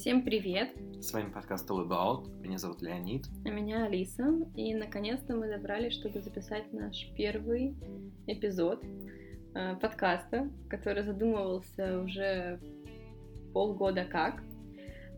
Всем 0.00 0.22
привет! 0.22 0.70
С 0.98 1.12
вами 1.12 1.30
подкаст 1.30 1.70
All 1.70 1.86
About. 1.86 2.26
Меня 2.40 2.56
зовут 2.56 2.80
Леонид. 2.80 3.26
А 3.44 3.50
меня 3.50 3.84
Алиса. 3.84 4.24
И 4.56 4.74
наконец-то 4.74 5.36
мы 5.36 5.46
добрались, 5.46 5.92
чтобы 5.92 6.22
записать 6.22 6.72
наш 6.72 7.12
первый 7.18 7.76
эпизод 8.26 8.82
э, 9.54 9.76
подкаста, 9.76 10.50
который 10.70 11.02
задумывался 11.02 12.00
уже 12.00 12.58
полгода 13.52 14.06
как. 14.06 14.42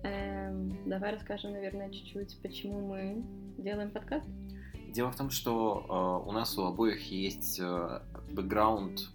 Эм, 0.02 0.76
давай 0.84 1.12
расскажем, 1.12 1.52
наверное, 1.52 1.88
чуть-чуть, 1.90 2.42
почему 2.42 2.80
мы 2.80 3.22
делаем 3.58 3.92
подкаст. 3.92 4.28
Дело 4.88 5.12
в 5.12 5.16
том, 5.16 5.30
что 5.30 5.86
э, 6.24 6.28
у 6.28 6.32
нас 6.32 6.58
у 6.58 6.64
обоих 6.64 7.08
есть 7.08 7.60
э, 7.60 8.00
бэкграунд 8.32 9.08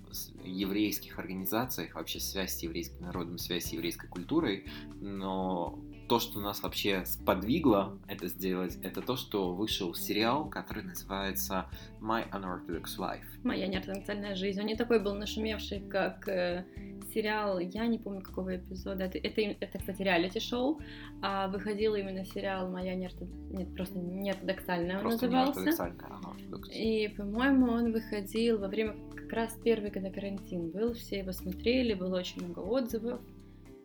еврейских 0.43 1.19
организаций, 1.19 1.91
вообще 1.93 2.19
связь 2.19 2.55
с 2.55 2.63
еврейским 2.63 3.01
народом, 3.01 3.37
связь 3.37 3.65
с 3.65 3.73
еврейской 3.73 4.07
культурой, 4.07 4.65
но 5.01 5.77
то, 6.07 6.19
что 6.19 6.39
нас 6.39 6.63
вообще 6.63 7.03
сподвигло 7.05 7.97
это 8.07 8.27
сделать, 8.27 8.77
это 8.81 9.01
то, 9.01 9.17
что 9.17 9.53
вышел 9.53 9.93
сериал, 9.93 10.49
который 10.49 10.83
называется 10.83 11.65
My 11.99 12.29
Unorthodox 12.31 12.97
Life. 12.97 13.25
Моя 13.43 13.67
неортодоксальная 13.67 14.35
жизнь. 14.35 14.59
Он 14.59 14.67
не 14.67 14.75
такой 14.75 14.99
был 15.01 15.15
нашумевший, 15.15 15.81
как 15.81 16.27
э, 16.29 16.65
сериал, 17.13 17.59
я 17.59 17.87
не 17.87 17.97
помню 17.99 18.21
какого 18.21 18.55
эпизода, 18.55 19.03
это, 19.03 19.17
это, 19.17 19.41
это 19.41 19.79
кстати, 19.79 20.01
реалити-шоу, 20.01 20.79
а 21.21 21.47
выходил 21.49 21.95
именно 21.95 22.23
сериал 22.25 22.69
«Моя 22.69 22.95
неортодоксальная», 22.95 23.57
нет, 23.57 23.75
просто 23.75 23.99
неортодоксальная 23.99 24.97
он 24.97 25.01
Просто 25.01 25.27
назывался. 25.27 25.61
неортодоксальная. 25.61 26.71
И, 26.73 27.07
по-моему, 27.09 27.71
он 27.71 27.91
выходил 27.91 28.59
во 28.59 28.67
время 28.67 28.95
как 29.27 29.33
раз 29.33 29.59
первый, 29.61 29.91
когда 29.91 30.09
карантин 30.09 30.69
был, 30.69 30.93
все 30.93 31.19
его 31.19 31.33
смотрели, 31.33 31.93
было 31.93 32.17
очень 32.17 32.41
много 32.41 32.59
отзывов, 32.59 33.19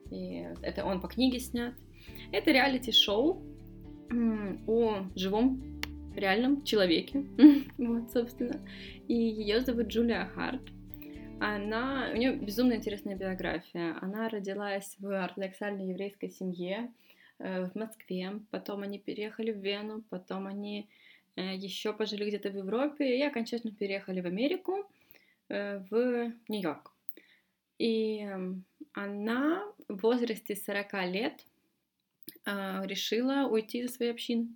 и 0.09 0.47
это 0.63 0.85
он 0.85 1.01
по 1.01 1.09
книге 1.09 1.41
снят. 1.41 1.75
Это 2.31 2.53
реалити-шоу 2.53 3.43
о 4.69 5.07
живом 5.17 5.81
реальном 6.15 6.63
человеке, 6.63 7.25
вот, 7.79 8.13
собственно. 8.13 8.61
И 9.09 9.15
ее 9.15 9.63
зовут 9.63 9.89
Джулия 9.89 10.27
Харт. 10.27 10.63
Она, 11.41 12.11
у 12.13 12.17
нее 12.17 12.37
безумно 12.37 12.75
интересная 12.75 13.17
биография. 13.17 13.97
Она 14.01 14.29
родилась 14.29 14.95
в 15.01 15.25
ортодоксальной 15.25 15.89
еврейской 15.89 16.29
семье 16.31 16.93
э, 17.41 17.65
в 17.65 17.75
Москве, 17.75 18.31
потом 18.53 18.83
они 18.83 19.01
переехали 19.01 19.51
в 19.51 19.59
Вену, 19.59 20.05
потом 20.09 20.47
они 20.47 20.89
э, 21.35 21.57
еще 21.57 21.93
пожили 21.95 22.29
где-то 22.29 22.51
в 22.51 22.57
Европе 22.57 23.19
и 23.19 23.23
окончательно 23.23 23.75
переехали 23.75 24.21
в 24.21 24.27
Америку, 24.27 24.87
в 25.91 26.33
Нью-Йорк. 26.49 26.93
И 27.79 28.21
э, 28.25 28.55
она 28.95 29.65
в 29.89 30.03
возрасте 30.03 30.55
40 30.55 30.93
лет 31.13 31.45
э, 32.45 32.87
решила 32.87 33.49
уйти 33.49 33.81
из 33.81 33.97
своей 33.97 34.13
общины. 34.13 34.49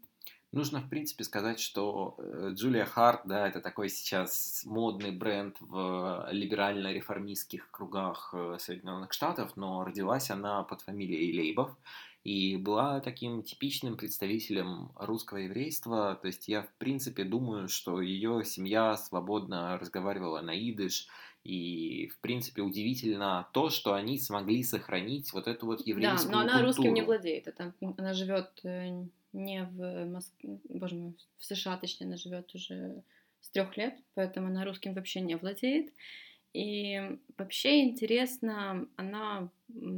Нужно, 0.53 0.81
в 0.81 0.89
принципе, 0.89 1.25
сказать, 1.25 1.59
что 1.59 2.15
э, 2.19 2.51
Джулия 2.53 2.85
Харт, 2.85 3.23
да, 3.25 3.49
это 3.49 3.61
такой 3.61 3.89
сейчас 3.89 4.63
модный 4.65 5.11
бренд 5.11 5.57
в 5.61 6.29
либерально-реформистских 6.31 7.71
кругах 7.71 8.31
э, 8.33 8.57
Соединенных 8.61 9.13
Штатов, 9.13 9.57
но 9.57 9.85
родилась 9.85 10.31
она 10.31 10.63
под 10.63 10.83
фамилией 10.83 11.37
Лейбов 11.37 11.77
и 12.27 12.57
была 12.57 12.99
таким 12.99 13.45
типичным 13.45 13.97
представителем 13.97 14.91
русского 14.97 15.37
еврейства. 15.37 16.19
То 16.21 16.27
есть 16.27 16.49
я, 16.49 16.63
в 16.63 16.73
принципе, 16.73 17.23
думаю, 17.23 17.69
что 17.69 18.01
ее 18.01 18.43
семья 18.45 18.97
свободно 18.97 19.79
разговаривала 19.79 20.41
на 20.41 20.51
идыш, 20.51 21.07
и, 21.45 22.09
в 22.09 22.19
принципе, 22.19 22.63
удивительно 22.63 23.47
то, 23.53 23.71
что 23.71 23.95
они 23.95 24.19
смогли 24.19 24.65
сохранить 24.65 25.33
вот 25.33 25.47
эту 25.47 25.67
вот 25.67 25.87
еврейскую 25.87 26.33
Да, 26.33 26.33
но 26.33 26.39
она 26.41 26.55
культуру. 26.55 26.67
русским 26.67 26.95
не 26.95 27.03
владеет. 27.03 27.47
Это, 27.47 27.73
она 27.97 28.13
живет 28.13 28.51
э, 28.65 29.05
не 29.33 29.63
в 29.63 30.07
Москве, 30.07 30.59
боже 30.69 30.97
мой, 30.97 31.15
в 31.39 31.45
США, 31.45 31.77
точнее, 31.77 32.09
она 32.09 32.17
живет 32.17 32.53
уже 32.57 33.05
с 33.41 33.51
трех 33.51 33.77
лет, 33.77 33.95
поэтому 34.15 34.49
она 34.49 34.65
русским 34.65 34.95
вообще 34.95 35.21
не 35.21 35.37
владеет. 35.37 35.93
И 36.55 37.21
вообще 37.39 37.85
интересно, 37.85 38.89
она 38.97 39.49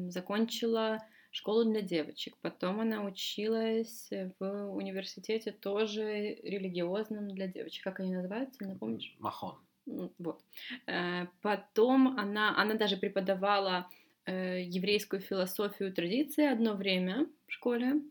закончила 0.09 0.99
школу 1.31 1.65
для 1.65 1.83
девочек, 1.83 2.37
потом 2.41 2.81
она 2.81 3.05
училась 3.05 4.09
в 4.39 4.71
университете 4.73 5.53
тоже 5.53 6.35
религиозном 6.43 7.29
для 7.29 7.47
девочек. 7.47 7.85
Как 7.85 8.01
они 8.01 8.15
называются, 8.15 8.65
напомнишь? 8.67 9.15
Махон. 9.19 9.57
Вот. 9.87 10.43
Э, 10.87 11.27
Потом 11.41 12.19
она, 12.19 12.57
она 12.61 12.75
даже 12.75 12.97
преподавала 12.97 13.89
э, 14.27 14.63
еврейскую 14.63 15.21
философию 15.21 15.91
и 15.91 15.93
традиции 15.93 16.45
одно 16.45 16.75
время 16.75 17.27
в 17.47 17.53
школе. 17.53 18.03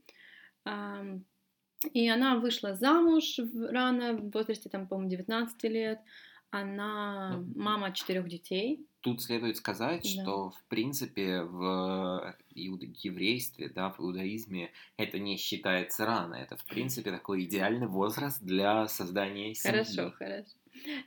И 1.93 2.09
она 2.09 2.37
вышла 2.37 2.73
замуж 2.73 3.39
рано, 3.69 4.13
в 4.13 4.31
возрасте, 4.31 4.69
там, 4.69 4.87
по-моему, 4.87 5.11
19 5.11 5.63
лет. 5.63 5.99
Она 6.49 7.43
мама 7.55 7.91
четырех 7.91 8.27
детей. 8.27 8.85
Тут 9.07 9.21
следует 9.21 9.55
сказать, 9.55 10.03
Да. 10.03 10.21
что, 10.21 10.49
в 10.49 10.63
принципе, 10.67 11.41
в 11.43 12.35
еврействе, 12.53 13.69
да, 13.69 13.89
в 13.89 14.01
иудаизме 14.01 14.71
это 14.97 15.17
не 15.17 15.37
считается 15.37 16.05
рано. 16.05 16.35
Это, 16.35 16.57
в 16.57 16.65
принципе, 16.65 17.11
такой 17.11 17.45
идеальный 17.45 17.87
возраст 17.87 18.41
для 18.43 18.85
создания 18.89 19.53
семьи. 19.53 19.77
Хорошо, 19.83 20.11
хорошо. 20.11 20.49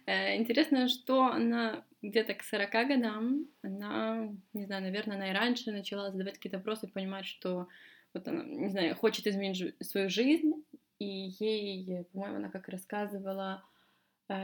Э, 0.07 0.37
Интересно, 0.39 0.89
что 0.89 1.27
она 1.27 1.85
где-то 2.01 2.33
к 2.33 2.43
40 2.43 2.71
годам, 2.89 3.47
она, 3.63 4.31
не 4.55 4.65
знаю, 4.65 4.83
наверное, 4.83 5.17
она 5.17 5.31
и 5.31 5.35
раньше 5.35 5.71
начала 5.73 6.11
задавать 6.11 6.37
какие-то 6.37 6.57
вопросы, 6.57 6.89
понимать, 6.89 7.27
что 7.27 7.69
вот 8.15 8.27
она, 8.27 8.43
не 8.45 8.71
знаю, 8.71 8.97
хочет 8.97 9.27
изменить 9.27 9.75
свою 9.85 10.09
жизнь, 10.09 10.55
и 10.99 11.35
ей, 11.39 12.05
по-моему, 12.13 12.37
она 12.37 12.49
как 12.49 12.69
рассказывала, 12.71 13.63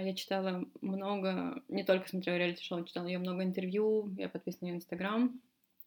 я 0.00 0.14
читала 0.14 0.64
много, 0.80 1.62
не 1.69 1.84
только 1.84 2.08
смотрела 2.08 2.36
реалити-шоу, 2.36 2.84
читала 2.84 3.06
ее 3.06 3.19
много 3.19 3.44
интервью, 3.44 4.14
я 4.19 4.28
подписана 4.28 4.62
на 4.62 4.72
ее 4.72 4.76
инстаграм, 4.76 5.41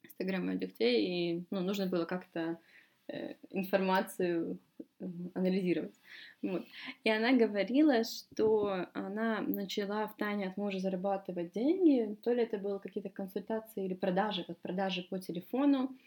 инстаграм 0.04 0.46
моих 0.46 0.60
детей, 0.60 1.06
и, 1.08 1.44
ну, 1.52 1.62
нужно 1.62 1.88
было 1.88 2.06
как-то 2.06 2.60
э, 3.08 3.36
информацию 3.50 4.60
м, 5.00 5.32
анализировать. 5.34 5.96
Вот. 6.42 6.66
И 7.04 7.10
она 7.10 7.34
говорила, 7.34 8.04
что 8.04 8.88
она 8.94 9.42
начала 9.42 10.08
в 10.08 10.16
тайне 10.18 10.48
от 10.48 10.58
мужа 10.58 10.80
зарабатывать 10.80 11.52
деньги, 11.52 12.16
то 12.24 12.32
ли 12.34 12.44
это 12.44 12.58
были 12.58 12.78
какие-то 12.80 13.10
консультации 13.10 13.86
или 13.86 13.94
продажи, 13.94 14.46
вот 14.48 14.58
продажи 14.60 15.04
по 15.04 15.20
телефону, 15.20 15.98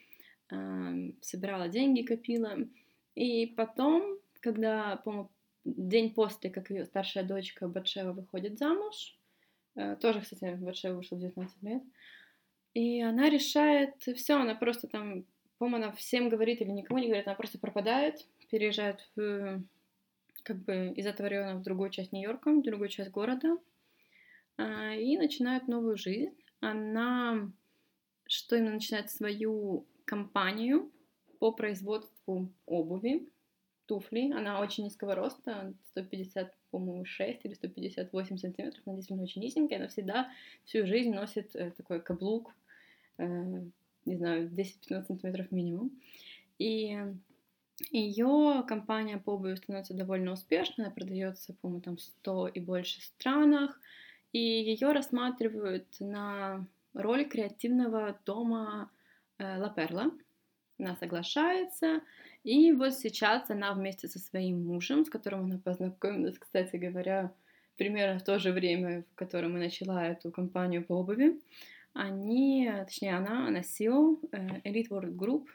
эм, 0.50 1.16
собирала 1.20 1.68
деньги, 1.68 2.02
копила. 2.02 2.56
И 3.14 3.46
потом, 3.46 4.18
когда, 4.40 4.96
по-моему, 5.04 5.30
день 5.64 6.14
после, 6.14 6.50
как 6.50 6.70
ее 6.70 6.84
старшая 6.84 7.24
дочка 7.24 7.68
Батшева 7.68 8.12
выходит 8.12 8.58
замуж, 8.58 9.16
э, 9.74 9.96
тоже, 9.96 10.20
кстати, 10.20 10.56
Батшева 10.56 10.96
вышла 10.96 11.16
в 11.16 11.20
19 11.20 11.62
лет, 11.62 11.82
и 12.74 13.02
она 13.02 13.28
решает, 13.28 13.94
все, 14.00 14.34
она 14.34 14.54
просто 14.54 14.88
там, 14.88 15.24
по-моему, 15.58 15.84
она 15.84 15.92
всем 15.92 16.28
говорит 16.28 16.60
или 16.60 16.70
никому 16.70 16.98
не 16.98 17.06
говорит, 17.06 17.26
она 17.26 17.36
просто 17.36 17.58
пропадает, 17.58 18.26
переезжает 18.50 19.08
в, 19.16 19.62
как 20.42 20.58
бы 20.64 20.92
из 20.96 21.06
этого 21.06 21.28
района 21.28 21.58
в 21.58 21.62
другую 21.62 21.90
часть 21.90 22.12
Нью-Йорка, 22.12 22.50
в 22.52 22.62
другую 22.62 22.88
часть 22.88 23.10
города, 23.10 23.56
а, 24.56 24.94
и 24.94 25.16
начинает 25.16 25.68
новую 25.68 25.96
жизнь. 25.96 26.36
Она, 26.60 27.50
что 28.26 28.56
именно, 28.56 28.74
начинает 28.74 29.10
свою 29.10 29.86
компанию 30.04 30.90
по 31.38 31.52
производству 31.52 32.52
обуви, 32.66 33.28
туфлей. 33.86 34.32
Она 34.32 34.60
очень 34.60 34.84
низкого 34.84 35.14
роста, 35.14 35.74
150, 35.90 36.54
по-моему, 36.70 37.04
6 37.04 37.44
или 37.44 37.54
158 37.54 38.38
сантиметров. 38.38 38.82
Она 38.86 38.96
действительно 38.96 39.24
очень 39.24 39.42
низенькая. 39.42 39.78
Она 39.78 39.88
всегда 39.88 40.30
всю 40.64 40.86
жизнь 40.86 41.12
носит 41.12 41.54
э, 41.54 41.70
такой 41.72 42.00
каблук, 42.00 42.54
э, 43.18 43.62
не 44.04 44.16
знаю, 44.16 44.48
10-15 44.48 45.06
сантиметров 45.06 45.50
минимум. 45.50 45.90
И 46.58 46.98
ее 47.90 48.64
компания 48.68 49.18
по 49.18 49.30
обуви 49.30 49.54
становится 49.54 49.94
довольно 49.94 50.32
успешной, 50.32 50.86
она 50.86 50.94
продается, 50.94 51.54
по-моему, 51.54 51.82
там 51.82 51.96
в 51.96 52.00
100 52.00 52.48
и 52.48 52.60
больше 52.60 53.00
странах, 53.00 53.80
и 54.32 54.38
ее 54.38 54.92
рассматривают 54.92 55.86
на 56.00 56.66
роль 56.94 57.24
креативного 57.24 58.18
дома 58.24 58.90
э, 59.38 59.58
Ла 59.58 59.70
Перла. 59.70 60.10
Она 60.78 60.96
соглашается, 60.96 62.00
и 62.44 62.72
вот 62.72 62.94
сейчас 62.94 63.50
она 63.50 63.72
вместе 63.74 64.08
со 64.08 64.18
своим 64.18 64.66
мужем, 64.66 65.04
с 65.04 65.10
которым 65.10 65.44
она 65.44 65.58
познакомилась, 65.58 66.38
кстати 66.38 66.76
говоря, 66.76 67.32
примерно 67.76 68.18
в 68.18 68.24
то 68.24 68.38
же 68.38 68.52
время, 68.52 69.04
в 69.12 69.14
котором 69.14 69.56
и 69.56 69.60
начала 69.60 70.04
эту 70.04 70.30
компанию 70.30 70.84
по 70.84 70.94
обуви, 70.94 71.40
они, 71.92 72.70
точнее, 72.86 73.16
она, 73.16 73.46
она 73.46 73.60
CEO 73.60 74.18
э, 74.32 74.60
Elite 74.64 74.88
World 74.88 75.14
Group, 75.14 75.46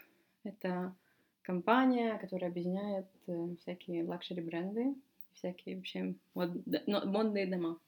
это 0.44 0.96
компания, 1.42 2.18
которая 2.20 2.52
объединяет 2.52 3.08
э, 3.28 3.56
всякие 3.60 4.04
luxury 4.04 4.42
бренды, 4.42 4.96
всякие 5.34 5.78
вообще 5.78 6.16
модные 6.36 7.48
дома. 7.48 7.80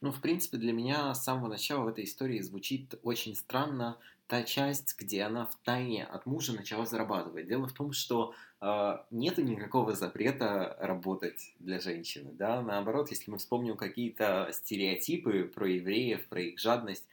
Ну, 0.00 0.12
в 0.12 0.20
принципе, 0.20 0.58
для 0.58 0.72
меня 0.72 1.14
с 1.14 1.24
самого 1.24 1.48
начала 1.48 1.84
в 1.84 1.88
этой 1.88 2.04
истории 2.04 2.40
звучит 2.40 2.94
очень 3.02 3.34
странно 3.34 3.98
та 4.26 4.42
часть, 4.42 4.96
где 4.98 5.22
она 5.22 5.46
в 5.46 5.54
тайне 5.64 6.04
от 6.04 6.26
мужа 6.26 6.52
начала 6.52 6.84
зарабатывать. 6.84 7.46
Дело 7.46 7.66
в 7.68 7.72
том, 7.72 7.92
что 7.92 8.34
э, 8.60 8.98
нет 9.10 9.38
никакого 9.38 9.94
запрета 9.94 10.76
работать 10.80 11.54
для 11.60 11.80
женщины, 11.80 12.32
да, 12.32 12.60
наоборот, 12.60 13.10
если 13.10 13.30
мы 13.30 13.38
вспомним 13.38 13.76
какие-то 13.76 14.50
стереотипы 14.52 15.44
про 15.44 15.68
евреев, 15.68 16.28
про 16.28 16.40
их 16.40 16.58
жадность, 16.58 17.04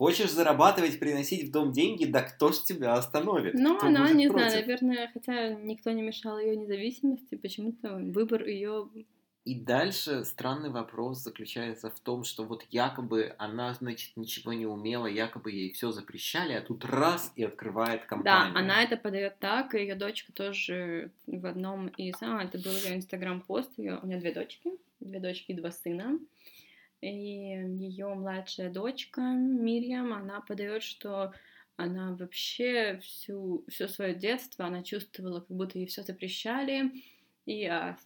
Хочешь 0.00 0.30
зарабатывать, 0.30 0.98
приносить 0.98 1.48
в 1.48 1.52
дом 1.52 1.72
деньги, 1.72 2.06
да 2.06 2.22
кто 2.22 2.52
ж 2.52 2.60
тебя 2.60 2.94
остановит? 2.94 3.52
Ну, 3.52 3.76
кто 3.76 3.88
она, 3.88 4.10
не 4.12 4.28
против? 4.28 4.48
знаю, 4.48 4.66
наверное, 4.66 5.10
хотя 5.12 5.50
никто 5.50 5.90
не 5.90 6.00
мешал 6.00 6.38
ее 6.38 6.56
независимости, 6.56 7.34
почему-то 7.34 7.96
выбор 7.96 8.46
ее 8.46 8.88
и 9.44 9.54
дальше 9.54 10.24
странный 10.24 10.68
вопрос 10.68 11.20
заключается 11.20 11.90
в 11.90 11.98
том, 11.98 12.24
что 12.24 12.44
вот 12.44 12.66
якобы 12.70 13.34
она, 13.38 13.72
значит, 13.72 14.16
ничего 14.16 14.52
не 14.52 14.66
умела, 14.66 15.06
якобы 15.06 15.50
ей 15.50 15.72
все 15.72 15.92
запрещали, 15.92 16.52
а 16.52 16.60
тут 16.60 16.84
раз 16.84 17.32
и 17.36 17.44
открывает 17.44 18.04
компанию. 18.04 18.52
Да, 18.52 18.60
она 18.60 18.82
это 18.82 18.98
подает 18.98 19.38
так, 19.38 19.74
и 19.74 19.78
ее 19.78 19.94
дочка 19.94 20.32
тоже 20.32 21.10
в 21.26 21.46
одном 21.46 21.88
из... 21.88 22.16
А, 22.20 22.42
это 22.42 22.58
был 22.58 22.72
ее 22.72 22.96
инстаграм-пост, 22.96 23.78
ее... 23.78 23.98
у 24.02 24.06
нее 24.06 24.18
две 24.18 24.34
дочки, 24.34 24.72
две 25.00 25.20
дочки 25.20 25.52
и 25.52 25.54
два 25.54 25.70
сына. 25.70 26.18
И 27.00 27.08
ее 27.08 28.08
младшая 28.14 28.70
дочка 28.70 29.22
Мирьям, 29.22 30.12
она 30.12 30.42
подает, 30.42 30.82
что 30.82 31.32
она 31.76 32.14
вообще 32.14 33.00
всю, 33.02 33.64
все 33.68 33.88
свое 33.88 34.14
детство, 34.14 34.66
она 34.66 34.82
чувствовала, 34.82 35.40
как 35.40 35.56
будто 35.56 35.78
ей 35.78 35.86
все 35.86 36.02
запрещали, 36.02 36.92
и 37.46 37.64
а, 37.64 37.96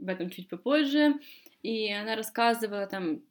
в 0.00 0.08
этом 0.08 0.30
чуть 0.30 0.48
попозже. 0.48 1.14
И 1.62 1.92
она 1.92 2.16
рассказывала 2.16 2.86
там, 2.86 3.22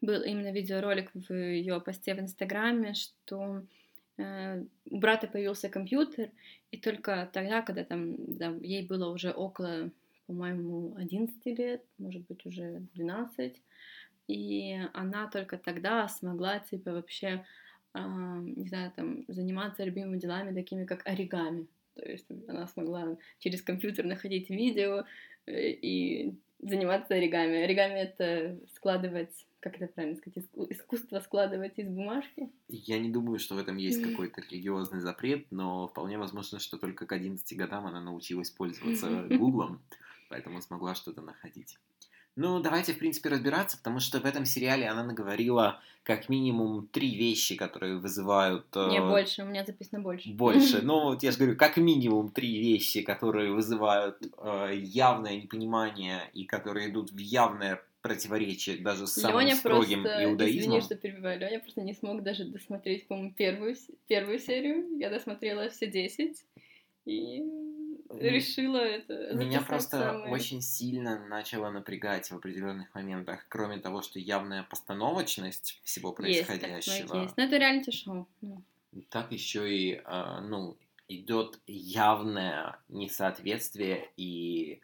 был 0.00 0.22
именно 0.22 0.52
видеоролик 0.52 1.10
в 1.14 1.32
ее 1.32 1.80
посте 1.80 2.14
в 2.14 2.20
Инстаграме, 2.20 2.94
что 2.94 3.62
э, 4.18 4.64
у 4.90 4.98
брата 4.98 5.26
появился 5.28 5.68
компьютер, 5.68 6.30
и 6.70 6.76
только 6.78 7.30
тогда, 7.32 7.62
когда 7.62 7.84
там 7.84 8.16
да, 8.18 8.48
ей 8.60 8.86
было 8.86 9.10
уже 9.10 9.30
около, 9.30 9.90
по-моему, 10.26 10.94
11 10.96 11.46
лет, 11.58 11.84
может 11.98 12.26
быть, 12.26 12.44
уже 12.46 12.82
12, 12.94 13.62
и 14.28 14.80
она 14.92 15.28
только 15.28 15.58
тогда 15.58 16.08
смогла, 16.08 16.58
типа, 16.58 16.92
вообще, 16.92 17.44
э, 17.94 18.00
не 18.00 18.68
знаю, 18.68 18.92
там, 18.96 19.24
заниматься 19.28 19.84
любимыми 19.84 20.18
делами, 20.18 20.54
такими 20.54 20.84
как 20.84 21.06
оригами. 21.06 21.66
То 21.94 22.08
есть 22.08 22.26
она 22.48 22.66
смогла 22.66 23.18
через 23.38 23.62
компьютер 23.62 24.06
находить 24.06 24.48
видео, 24.48 25.04
и 25.46 26.34
заниматься 26.60 27.14
оригами. 27.14 27.62
Оригами— 27.62 27.94
это 27.94 28.58
складывать, 28.74 29.46
как 29.60 29.76
это 29.76 29.88
правильно 29.88 30.16
сказать, 30.16 30.44
искусство 30.70 31.20
складывать 31.20 31.78
из 31.78 31.88
бумажки. 31.88 32.50
Я 32.68 32.98
не 32.98 33.10
думаю, 33.10 33.38
что 33.38 33.54
в 33.54 33.58
этом 33.58 33.76
есть 33.76 34.02
какой-то 34.02 34.40
религиозный 34.40 35.00
запрет, 35.00 35.46
но 35.50 35.88
вполне 35.88 36.18
возможно, 36.18 36.58
что 36.58 36.78
только 36.78 37.06
к 37.06 37.12
11 37.12 37.56
годам 37.56 37.86
она 37.86 38.00
научилась 38.00 38.50
пользоваться 38.50 39.26
Гуглом, 39.30 39.82
поэтому 40.28 40.60
смогла 40.62 40.94
что-то 40.94 41.20
находить. 41.20 41.78
Ну, 42.34 42.60
давайте, 42.60 42.94
в 42.94 42.98
принципе, 42.98 43.28
разбираться, 43.28 43.76
потому 43.76 44.00
что 44.00 44.18
в 44.18 44.24
этом 44.24 44.44
сериале 44.46 44.88
она 44.88 45.04
наговорила 45.04 45.80
как 46.02 46.28
минимум 46.28 46.88
три 46.88 47.14
вещи, 47.14 47.54
которые 47.56 47.98
вызывают... 47.98 48.66
Не, 48.74 48.98
э, 48.98 49.08
больше, 49.08 49.42
у 49.42 49.46
меня 49.46 49.64
записано 49.64 50.00
больше. 50.00 50.30
Больше. 50.30 50.80
Ну, 50.82 51.00
вот 51.04 51.22
я 51.22 51.30
же 51.30 51.38
говорю, 51.38 51.56
как 51.56 51.76
минимум 51.76 52.30
три 52.30 52.58
вещи, 52.58 53.02
которые 53.02 53.52
вызывают 53.52 54.16
э, 54.38 54.70
явное 54.74 55.36
непонимание 55.36 56.30
и 56.32 56.44
которые 56.44 56.88
идут 56.88 57.12
в 57.12 57.18
явное 57.18 57.82
противоречие 58.02 58.78
даже 58.78 59.06
с 59.06 59.12
самым 59.12 59.40
Лёня 59.40 59.54
строгим 59.54 60.02
просто, 60.02 60.24
иудаизмом. 60.24 60.60
Извини, 60.60 60.80
что 60.80 60.96
перебиваю. 60.96 61.38
Леня 61.38 61.60
просто 61.60 61.82
не 61.82 61.94
смог 61.94 62.22
даже 62.22 62.44
досмотреть, 62.44 63.06
по-моему, 63.06 63.32
первую, 63.32 63.76
первую 64.08 64.38
серию. 64.40 64.98
Я 64.98 65.08
досмотрела 65.08 65.68
все 65.70 65.86
десять. 65.86 66.44
И 67.04 67.42
решила 68.10 68.78
это. 68.78 69.34
Меня 69.34 69.60
просто 69.62 69.98
самые... 69.98 70.32
очень 70.32 70.60
сильно 70.60 71.26
начало 71.26 71.70
напрягать 71.70 72.30
в 72.30 72.36
определенных 72.36 72.94
моментах, 72.94 73.44
кроме 73.48 73.78
того, 73.78 74.02
что 74.02 74.18
явная 74.18 74.62
постановочность 74.64 75.80
всего 75.84 76.12
происходящего. 76.12 76.94
Есть, 76.94 77.14
есть. 77.14 77.36
Но 77.36 77.44
это 77.44 77.56
реалити-шоу. 77.56 78.28
Так 79.08 79.32
еще 79.32 79.74
и, 79.74 80.00
а, 80.04 80.40
ну, 80.40 80.76
идет 81.08 81.58
явное 81.66 82.78
несоответствие 82.88 84.10
и 84.16 84.80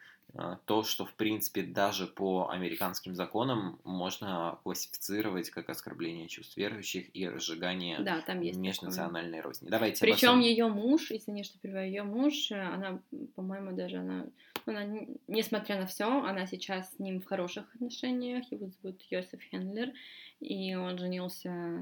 то, 0.65 0.83
что, 0.83 1.05
в 1.05 1.13
принципе, 1.15 1.63
даже 1.63 2.05
по 2.05 2.49
американским 2.49 3.15
законам 3.15 3.79
можно 3.83 4.59
классифицировать 4.63 5.49
как 5.49 5.69
оскорбление 5.69 6.27
чувств 6.27 6.55
верующих 6.55 7.09
и 7.15 7.27
разжигание 7.27 7.99
да, 7.99 8.21
там 8.21 8.41
есть 8.41 8.59
межнациональной 8.59 9.37
такое. 9.37 9.49
розни. 9.49 9.69
Давайте 9.69 10.01
Причем 10.01 10.39
ее 10.39 10.67
муж, 10.67 11.11
извини, 11.11 11.43
что 11.43 11.57
перебиваю, 11.57 11.87
ее 11.87 12.03
муж, 12.03 12.51
она, 12.51 13.01
по-моему, 13.35 13.75
даже 13.75 13.97
она, 13.97 14.27
она, 14.65 14.85
несмотря 15.27 15.79
на 15.79 15.87
все, 15.87 16.05
она 16.05 16.45
сейчас 16.45 16.93
с 16.93 16.99
ним 16.99 17.21
в 17.21 17.25
хороших 17.25 17.65
отношениях, 17.73 18.51
его 18.51 18.69
зовут 18.69 19.01
Йосеф 19.09 19.41
Хендлер, 19.49 19.91
и 20.39 20.75
он 20.75 20.97
женился 20.99 21.81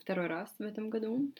второй 0.00 0.28
раз 0.28 0.52
в 0.58 0.62
этом 0.62 0.88
году. 0.88 1.30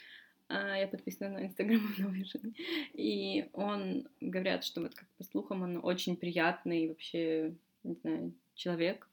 А, 0.53 0.77
я 0.77 0.87
подписана 0.87 1.39
на 1.39 1.47
Инстаграм 1.47 1.81
новой 1.99 2.25
жены. 2.25 2.55
И 2.93 3.49
он, 3.55 4.07
говорят, 4.21 4.65
что 4.65 4.83
вот 4.83 4.95
как 4.95 5.09
по 5.17 5.25
слухам, 5.25 5.63
он 5.63 5.81
очень 5.83 6.17
приятный 6.17 6.89
вообще, 6.89 7.55
не 7.85 7.95
знаю, 7.95 8.35
человек. 8.55 9.09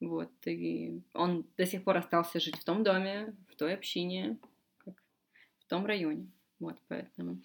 Вот, 0.00 0.32
и 0.46 1.00
он 1.14 1.46
до 1.56 1.64
сих 1.64 1.84
пор 1.84 1.98
остался 1.98 2.40
жить 2.40 2.56
в 2.56 2.64
том 2.64 2.82
доме, 2.82 3.36
в 3.48 3.54
той 3.54 3.74
общине, 3.74 4.38
в 4.84 5.64
том 5.68 5.86
районе. 5.86 6.26
Вот, 6.58 6.76
поэтому. 6.88 7.40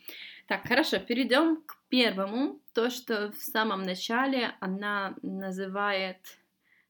Так, 0.47 0.67
хорошо, 0.67 0.97
перейдем 0.97 1.61
к 1.61 1.77
первому. 1.89 2.59
То, 2.73 2.89
что 2.89 3.31
в 3.31 3.37
самом 3.37 3.83
начале 3.83 4.55
она 4.59 5.15
называет 5.21 6.39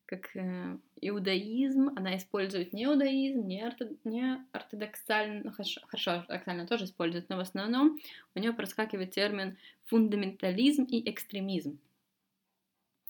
как 0.05 0.33
э, 0.37 0.77
иудаизм, 1.01 1.89
она 1.95 2.17
использует 2.17 2.73
не 2.73 2.85
иудаизм, 2.85 3.45
не, 3.47 3.63
орто, 3.65 3.89
не 4.03 4.45
ортодоксально, 4.51 5.43
ну, 5.45 5.51
хорошо, 5.51 5.81
хорошо, 5.87 6.11
ортодоксально 6.11 6.67
тоже 6.67 6.85
использует, 6.85 7.29
но 7.29 7.37
в 7.37 7.41
основном 7.41 7.99
у 8.35 8.39
нее 8.39 8.53
проскакивает 8.53 9.11
термин 9.11 9.57
фундаментализм 9.85 10.83
и 10.83 11.09
экстремизм. 11.09 11.79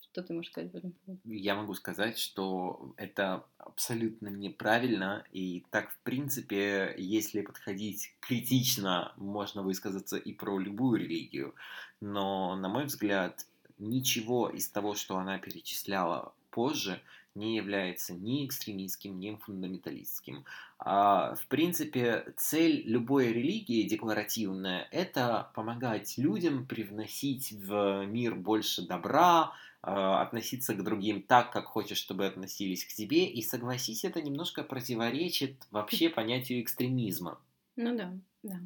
Что 0.02 0.24
ты 0.24 0.34
можешь 0.34 0.52
сказать 0.52 0.72
по 0.72 0.78
этому 0.78 0.94
поводу? 1.06 1.22
Я 1.26 1.56
могу 1.56 1.76
сказать, 1.76 2.18
что 2.18 2.94
это 2.98 3.46
абсолютно 3.58 4.30
неправильно, 4.30 5.24
и 5.32 5.64
так, 5.70 5.92
в 5.92 6.00
принципе, 6.00 6.96
если 6.98 7.42
подходить 7.42 8.16
критично, 8.20 9.14
можно 9.18 9.62
высказаться 9.62 10.18
и 10.18 10.34
про 10.34 10.58
любую 10.58 11.02
религию, 11.02 11.54
но, 12.02 12.56
на 12.56 12.68
мой 12.68 12.86
взгляд, 12.86 13.46
ничего 13.78 14.50
из 14.50 14.68
того, 14.70 14.96
что 14.96 15.18
она 15.18 15.38
перечисляла 15.38 16.34
позже, 16.50 17.02
не 17.38 17.56
является 17.56 18.14
ни 18.14 18.46
экстремистским, 18.46 19.20
ни 19.20 19.36
фундаменталистским. 19.36 20.46
А, 20.80 21.36
в 21.36 21.48
принципе, 21.48 22.34
цель 22.36 22.84
любой 22.86 23.32
религии 23.32 23.88
декларативная– 23.88 24.88
это 24.92 25.52
помогать 25.56 26.18
людям 26.18 26.66
привносить 26.66 27.52
в 27.52 28.06
мир 28.06 28.36
больше 28.36 28.86
добра, 28.86 29.54
а, 29.82 30.22
относиться 30.22 30.74
к 30.74 30.84
другим 30.84 31.22
так, 31.22 31.52
как 31.52 31.66
хочешь, 31.66 31.98
чтобы 31.98 32.26
относились 32.26 32.84
к 32.84 32.90
тебе. 32.90 33.26
И 33.26 33.42
согласись, 33.42 34.04
это 34.04 34.22
немножко 34.22 34.64
противоречит 34.64 35.56
вообще 35.72 36.10
понятию 36.10 36.62
экстремизма. 36.62 37.40
Ну 37.76 37.96
да, 37.96 38.14
да. 38.44 38.60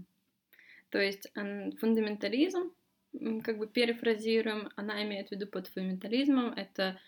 То 0.90 1.00
есть 1.00 1.32
фундаментализм, 1.34 2.72
как 3.44 3.58
бы 3.58 3.68
перефразируем, 3.68 4.70
она 4.76 5.04
имеет 5.04 5.30
в 5.30 5.32
виду 5.32 5.48
под 5.48 5.68
фундаментализмом, 5.68 6.54
это 6.54 7.00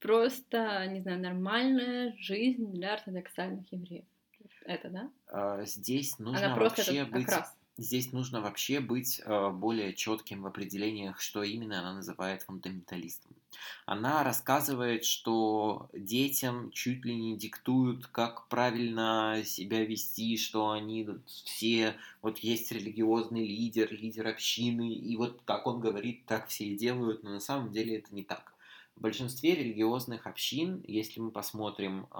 просто, 0.00 0.86
не 0.86 1.00
знаю, 1.00 1.20
нормальная 1.20 2.16
жизнь 2.18 2.72
для 2.72 2.94
ортодоксальных 2.94 3.70
евреев. 3.72 4.04
Это, 4.64 4.88
да? 4.88 5.10
А, 5.28 5.64
здесь 5.64 6.18
нужно 6.18 6.46
Она 6.46 6.56
вообще 6.56 7.04
быть... 7.04 7.24
Окрас. 7.24 7.56
Здесь 7.76 8.12
нужно 8.12 8.42
вообще 8.42 8.78
быть 8.80 9.22
э, 9.24 9.50
более 9.52 9.94
четким 9.94 10.42
в 10.42 10.46
определениях, 10.46 11.18
что 11.18 11.42
именно 11.42 11.80
она 11.80 11.94
называет 11.94 12.42
фундаменталистом. 12.42 13.32
Она 13.86 14.22
рассказывает, 14.22 15.06
что 15.06 15.88
детям 15.94 16.70
чуть 16.72 17.06
ли 17.06 17.14
не 17.14 17.38
диктуют, 17.38 18.06
как 18.08 18.48
правильно 18.48 19.40
себя 19.46 19.82
вести, 19.82 20.36
что 20.36 20.70
они 20.70 21.08
все, 21.24 21.96
вот 22.20 22.38
есть 22.40 22.70
религиозный 22.70 23.46
лидер, 23.46 23.90
лидер 23.90 24.26
общины, 24.26 24.92
и 24.92 25.16
вот 25.16 25.40
как 25.46 25.66
он 25.66 25.80
говорит, 25.80 26.26
так 26.26 26.48
все 26.48 26.66
и 26.66 26.76
делают, 26.76 27.22
но 27.22 27.30
на 27.30 27.40
самом 27.40 27.72
деле 27.72 27.96
это 27.96 28.14
не 28.14 28.24
так. 28.24 28.52
В 29.00 29.02
большинстве 29.02 29.54
религиозных 29.54 30.26
общин, 30.26 30.84
если 30.86 31.20
мы 31.20 31.30
посмотрим 31.30 32.06
э, 32.12 32.18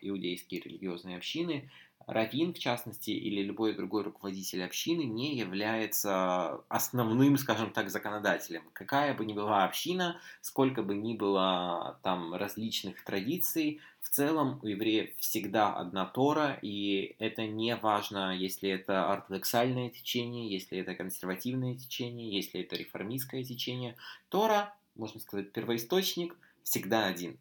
иудейские 0.00 0.60
религиозные 0.60 1.18
общины, 1.18 1.70
раввин, 2.04 2.52
в 2.52 2.58
частности, 2.58 3.10
или 3.10 3.42
любой 3.42 3.74
другой 3.74 4.02
руководитель 4.02 4.64
общины 4.64 5.04
не 5.04 5.36
является 5.36 6.64
основным, 6.68 7.38
скажем 7.38 7.70
так, 7.70 7.90
законодателем. 7.90 8.64
Какая 8.72 9.14
бы 9.14 9.24
ни 9.24 9.34
была 9.34 9.64
община, 9.64 10.20
сколько 10.40 10.82
бы 10.82 10.96
ни 10.96 11.14
было 11.14 12.00
там 12.02 12.34
различных 12.34 13.04
традиций, 13.04 13.80
в 14.00 14.08
целом 14.08 14.58
у 14.64 14.66
евреев 14.66 15.10
всегда 15.18 15.74
одна 15.74 16.06
Тора, 16.06 16.58
и 16.60 17.14
это 17.20 17.46
не 17.46 17.76
важно, 17.76 18.36
если 18.36 18.68
это 18.68 19.12
ортодоксальное 19.12 19.90
течение, 19.90 20.50
если 20.50 20.78
это 20.78 20.96
консервативное 20.96 21.76
течение, 21.76 22.34
если 22.34 22.62
это 22.62 22.74
реформистское 22.74 23.44
течение. 23.44 23.94
Тора, 24.28 24.74
можно 24.96 25.20
сказать, 25.20 25.52
первоисточник 25.52 26.36
всегда 26.62 27.06
один. 27.06 27.38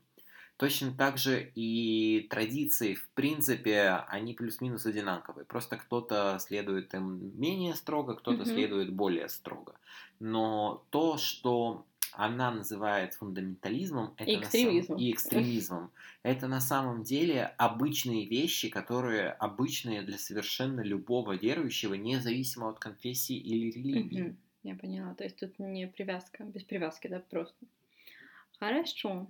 Точно 0.57 0.93
так 0.93 1.17
же 1.17 1.51
и 1.55 2.27
традиции, 2.29 2.93
в 2.93 3.07
принципе, 3.09 3.89
они 4.07 4.33
плюс-минус 4.33 4.85
одинаковые. 4.85 5.43
Просто 5.45 5.75
кто-то 5.75 6.37
следует 6.39 6.93
им 6.93 7.37
менее 7.37 7.75
строго, 7.75 8.15
кто-то 8.15 8.43
mm-hmm. 8.43 8.53
следует 8.53 8.93
более 8.93 9.27
строго. 9.27 9.75
Но 10.19 10.85
то, 10.91 11.17
что 11.17 11.85
она 12.13 12.51
называет 12.51 13.13
фундаментализмом 13.15 14.13
это 14.17 14.31
и 14.31 14.39
экстремизмом. 14.39 14.83
Самом, 14.85 15.01
и 15.01 15.11
экстремизмом. 15.11 15.91
Это 16.23 16.47
на 16.47 16.61
самом 16.61 17.03
деле 17.03 17.43
обычные 17.57 18.25
вещи, 18.25 18.69
которые 18.69 19.31
обычные 19.31 20.01
для 20.01 20.17
совершенно 20.17 20.81
любого 20.81 21.33
верующего, 21.33 21.95
независимо 21.95 22.69
от 22.69 22.79
конфессии 22.79 23.35
или 23.35 23.71
религии. 23.71 24.21
Угу, 24.21 24.35
я 24.65 24.75
поняла. 24.75 25.13
То 25.15 25.23
есть 25.23 25.37
тут 25.37 25.57
не 25.59 25.87
привязка, 25.87 26.43
без 26.43 26.63
привязки, 26.63 27.07
да, 27.07 27.19
просто. 27.19 27.65
Хорошо. 28.59 29.27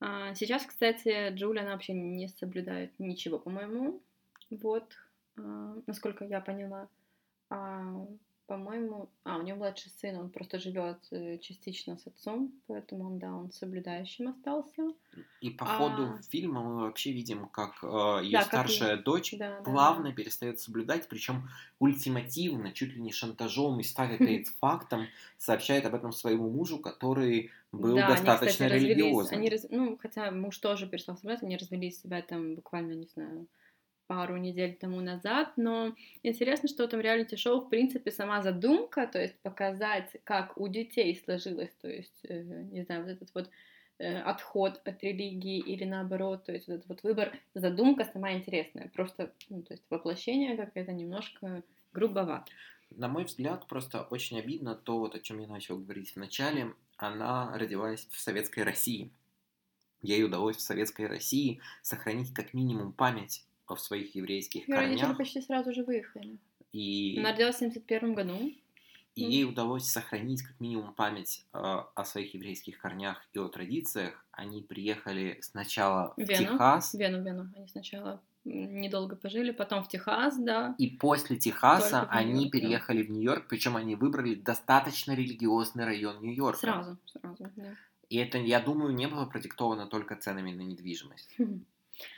А, 0.00 0.34
сейчас, 0.34 0.64
кстати, 0.66 1.30
Джулия, 1.34 1.62
она 1.62 1.72
вообще 1.72 1.92
не 1.92 2.28
соблюдает 2.28 2.98
ничего, 2.98 3.38
по-моему. 3.38 4.00
Вот, 4.50 4.96
а, 5.36 5.76
насколько 5.86 6.24
я 6.24 6.40
поняла. 6.40 6.88
А, 7.50 8.06
по-моему, 8.46 9.08
а, 9.24 9.38
у 9.38 9.42
него 9.42 9.58
младший 9.58 9.90
сын, 10.00 10.16
он 10.16 10.28
просто 10.28 10.58
живет 10.58 10.98
э, 11.10 11.38
частично 11.38 11.96
с 11.96 12.06
отцом, 12.06 12.52
поэтому 12.66 13.06
он, 13.06 13.18
да, 13.18 13.32
он 13.32 13.50
соблюдающим 13.50 14.28
остался. 14.28 14.92
И 15.40 15.50
по 15.50 15.64
а... 15.64 15.78
ходу 15.78 16.18
фильма 16.28 16.62
мы 16.62 16.76
вообще 16.82 17.12
видим, 17.12 17.46
как 17.48 17.82
э, 17.82 18.20
ее 18.22 18.38
да, 18.38 18.44
старшая 18.44 18.96
как... 18.96 19.04
дочь 19.04 19.34
да, 19.38 19.60
плавно 19.64 20.10
да. 20.10 20.12
перестает 20.12 20.60
соблюдать, 20.60 21.08
причем 21.08 21.48
ультимативно, 21.78 22.72
чуть 22.72 22.94
ли 22.94 23.00
не 23.00 23.12
шантажом 23.12 23.80
и 23.80 23.82
ставит 23.82 24.18
перед 24.26 24.48
фактом, 24.48 25.06
сообщает 25.38 25.86
об 25.86 25.94
этом 25.94 26.12
своему 26.12 26.50
мужу, 26.50 26.78
который 26.78 27.50
был 27.72 27.96
да, 27.96 28.08
достаточно 28.08 28.66
они, 28.66 28.74
кстати, 28.76 28.92
религиозным. 28.92 29.38
Они, 29.38 29.48
раз... 29.48 29.66
ну, 29.70 29.98
хотя 30.00 30.30
муж 30.30 30.58
тоже 30.58 30.86
перестал 30.86 31.16
соблюдать, 31.16 31.42
они 31.42 31.56
развелись 31.56 32.00
себя 32.00 32.20
там 32.20 32.56
буквально, 32.56 32.92
не 32.92 33.06
знаю, 33.14 33.46
пару 34.06 34.36
недель 34.36 34.76
тому 34.76 35.00
назад, 35.00 35.52
но 35.56 35.94
интересно, 36.22 36.68
что 36.68 36.84
в 36.84 36.86
этом 36.86 37.00
реалити-шоу, 37.00 37.60
в 37.60 37.68
принципе, 37.68 38.10
сама 38.10 38.42
задумка, 38.42 39.06
то 39.06 39.20
есть 39.20 39.38
показать, 39.40 40.10
как 40.24 40.58
у 40.58 40.68
детей 40.68 41.20
сложилось, 41.24 41.72
то 41.80 41.88
есть, 41.88 42.20
э, 42.24 42.42
не 42.42 42.82
знаю, 42.82 43.02
вот 43.02 43.10
этот 43.10 43.34
вот 43.34 43.50
э, 43.98 44.20
отход 44.20 44.80
от 44.84 45.02
религии 45.02 45.58
или 45.58 45.84
наоборот, 45.84 46.44
то 46.44 46.52
есть 46.52 46.68
вот 46.68 46.74
этот 46.74 46.88
вот 46.88 47.02
выбор, 47.02 47.32
задумка 47.54 48.04
сама 48.04 48.32
интересная, 48.32 48.90
просто, 48.94 49.32
ну, 49.48 49.62
то 49.62 49.74
есть 49.74 49.84
воплощение 49.90 50.56
какое-то 50.56 50.92
немножко 50.92 51.62
грубовато. 51.92 52.50
На 52.90 53.08
мой 53.08 53.24
взгляд, 53.24 53.66
просто 53.66 54.02
очень 54.02 54.38
обидно 54.38 54.74
то, 54.74 54.98
вот 54.98 55.14
о 55.14 55.20
чем 55.20 55.40
я 55.40 55.48
начал 55.48 55.78
говорить 55.78 56.10
в 56.10 56.16
начале, 56.16 56.74
она 56.96 57.56
родилась 57.56 58.06
в 58.10 58.20
советской 58.20 58.60
России. 58.60 59.10
Ей 60.02 60.22
удалось 60.22 60.56
в 60.56 60.60
советской 60.60 61.06
России 61.06 61.60
сохранить 61.82 62.32
как 62.34 62.52
минимум 62.52 62.92
память 62.92 63.44
в 63.68 63.76
своих 63.78 64.14
еврейских 64.14 64.66
корнях. 64.66 64.82
Родители 64.82 65.14
почти 65.14 65.40
сразу 65.40 65.72
же 65.72 65.84
выехали. 65.84 66.38
И... 66.72 67.16
Она 67.18 67.32
родилась 67.32 67.56
в 67.56 67.58
71 67.60 68.14
году. 68.14 68.52
И 69.14 69.22
ей 69.22 69.44
удалось 69.44 69.84
сохранить 69.84 70.42
как 70.42 70.58
минимум 70.58 70.92
память 70.92 71.44
э, 71.52 71.58
о 71.58 72.04
своих 72.04 72.34
еврейских 72.34 72.78
корнях 72.78 73.24
и 73.32 73.38
о 73.38 73.48
традициях. 73.48 74.26
Они 74.32 74.60
приехали 74.60 75.38
сначала 75.40 76.14
в 76.16 76.20
Вену, 76.20 76.34
Техас. 76.34 76.94
Вену, 76.94 77.22
Вену. 77.22 77.48
Они 77.54 77.68
сначала 77.68 78.20
недолго 78.44 79.14
пожили, 79.14 79.52
потом 79.52 79.84
в 79.84 79.88
Техас, 79.88 80.36
да. 80.36 80.74
И 80.78 80.88
после 80.88 81.36
Техаса 81.36 82.02
они 82.10 82.50
переехали 82.50 83.02
да. 83.02 83.08
в 83.08 83.10
Нью-Йорк, 83.12 83.46
причем 83.48 83.76
они 83.76 83.94
выбрали 83.94 84.34
достаточно 84.34 85.12
религиозный 85.12 85.84
район 85.84 86.20
Нью-Йорка. 86.20 86.58
Сразу, 86.58 86.98
сразу, 87.06 87.50
да. 87.56 87.76
И 88.10 88.16
это, 88.16 88.38
я 88.38 88.60
думаю, 88.60 88.94
не 88.94 89.06
было 89.06 89.26
продиктовано 89.26 89.86
только 89.86 90.16
ценами 90.16 90.52
на 90.52 90.62
недвижимость. 90.62 91.36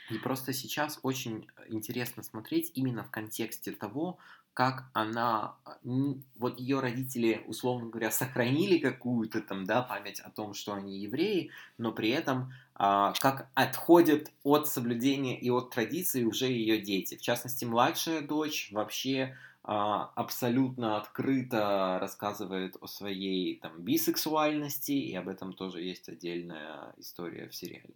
И 0.09 0.17
просто 0.17 0.53
сейчас 0.53 0.99
очень 1.03 1.47
интересно 1.67 2.23
смотреть 2.23 2.71
именно 2.73 3.03
в 3.03 3.11
контексте 3.11 3.71
того, 3.71 4.17
как 4.57 4.89
она, 4.93 5.53
вот 5.83 6.59
ее 6.59 6.79
родители, 6.79 7.43
условно 7.45 7.89
говоря, 7.89 8.09
сохранили 8.23 8.79
какую-то 8.79 9.41
там, 9.41 9.65
да, 9.65 9.83
память 9.83 10.19
о 10.19 10.31
том, 10.31 10.55
что 10.55 10.73
они 10.73 10.97
евреи, 10.97 11.51
но 11.77 11.91
при 11.91 12.09
этом 12.09 12.51
а, 12.73 13.13
как 13.19 13.49
отходят 13.53 14.31
от 14.43 14.67
соблюдения 14.67 15.39
и 15.39 15.51
от 15.51 15.69
традиций 15.69 16.23
уже 16.25 16.47
ее 16.47 16.81
дети. 16.81 17.17
В 17.17 17.21
частности, 17.21 17.65
младшая 17.65 18.21
дочь 18.21 18.69
вообще 18.71 19.37
а, 19.61 20.11
абсолютно 20.15 20.97
открыто 20.97 21.99
рассказывает 22.01 22.77
о 22.81 22.87
своей 22.87 23.59
там 23.59 23.79
бисексуальности, 23.81 24.93
и 24.93 25.13
об 25.13 25.27
этом 25.27 25.53
тоже 25.53 25.83
есть 25.83 26.09
отдельная 26.09 26.95
история 26.97 27.47
в 27.47 27.53
сериале. 27.53 27.93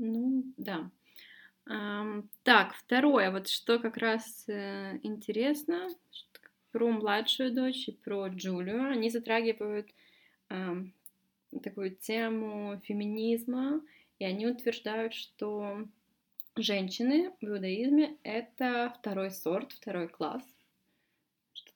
Ну, 0.00 0.44
да. 0.56 0.90
Так, 2.44 2.74
второе, 2.74 3.30
вот 3.30 3.48
что 3.48 3.78
как 3.78 3.96
раз 3.98 4.48
э, 4.48 4.98
интересно, 5.02 5.88
про 6.72 6.88
младшую 6.90 7.52
дочь 7.52 7.88
и 7.88 7.92
про 7.92 8.28
Джулию. 8.28 8.90
Они 8.90 9.10
затрагивают 9.10 9.90
такую 11.62 11.96
тему 11.96 12.80
феминизма, 12.84 13.82
и 14.18 14.24
они 14.24 14.46
утверждают, 14.46 15.12
что 15.12 15.86
женщины 16.56 17.32
в 17.40 17.44
иудаизме 17.44 18.16
это 18.22 18.94
второй 18.98 19.30
сорт, 19.30 19.72
второй 19.72 20.08
класс 20.08 20.42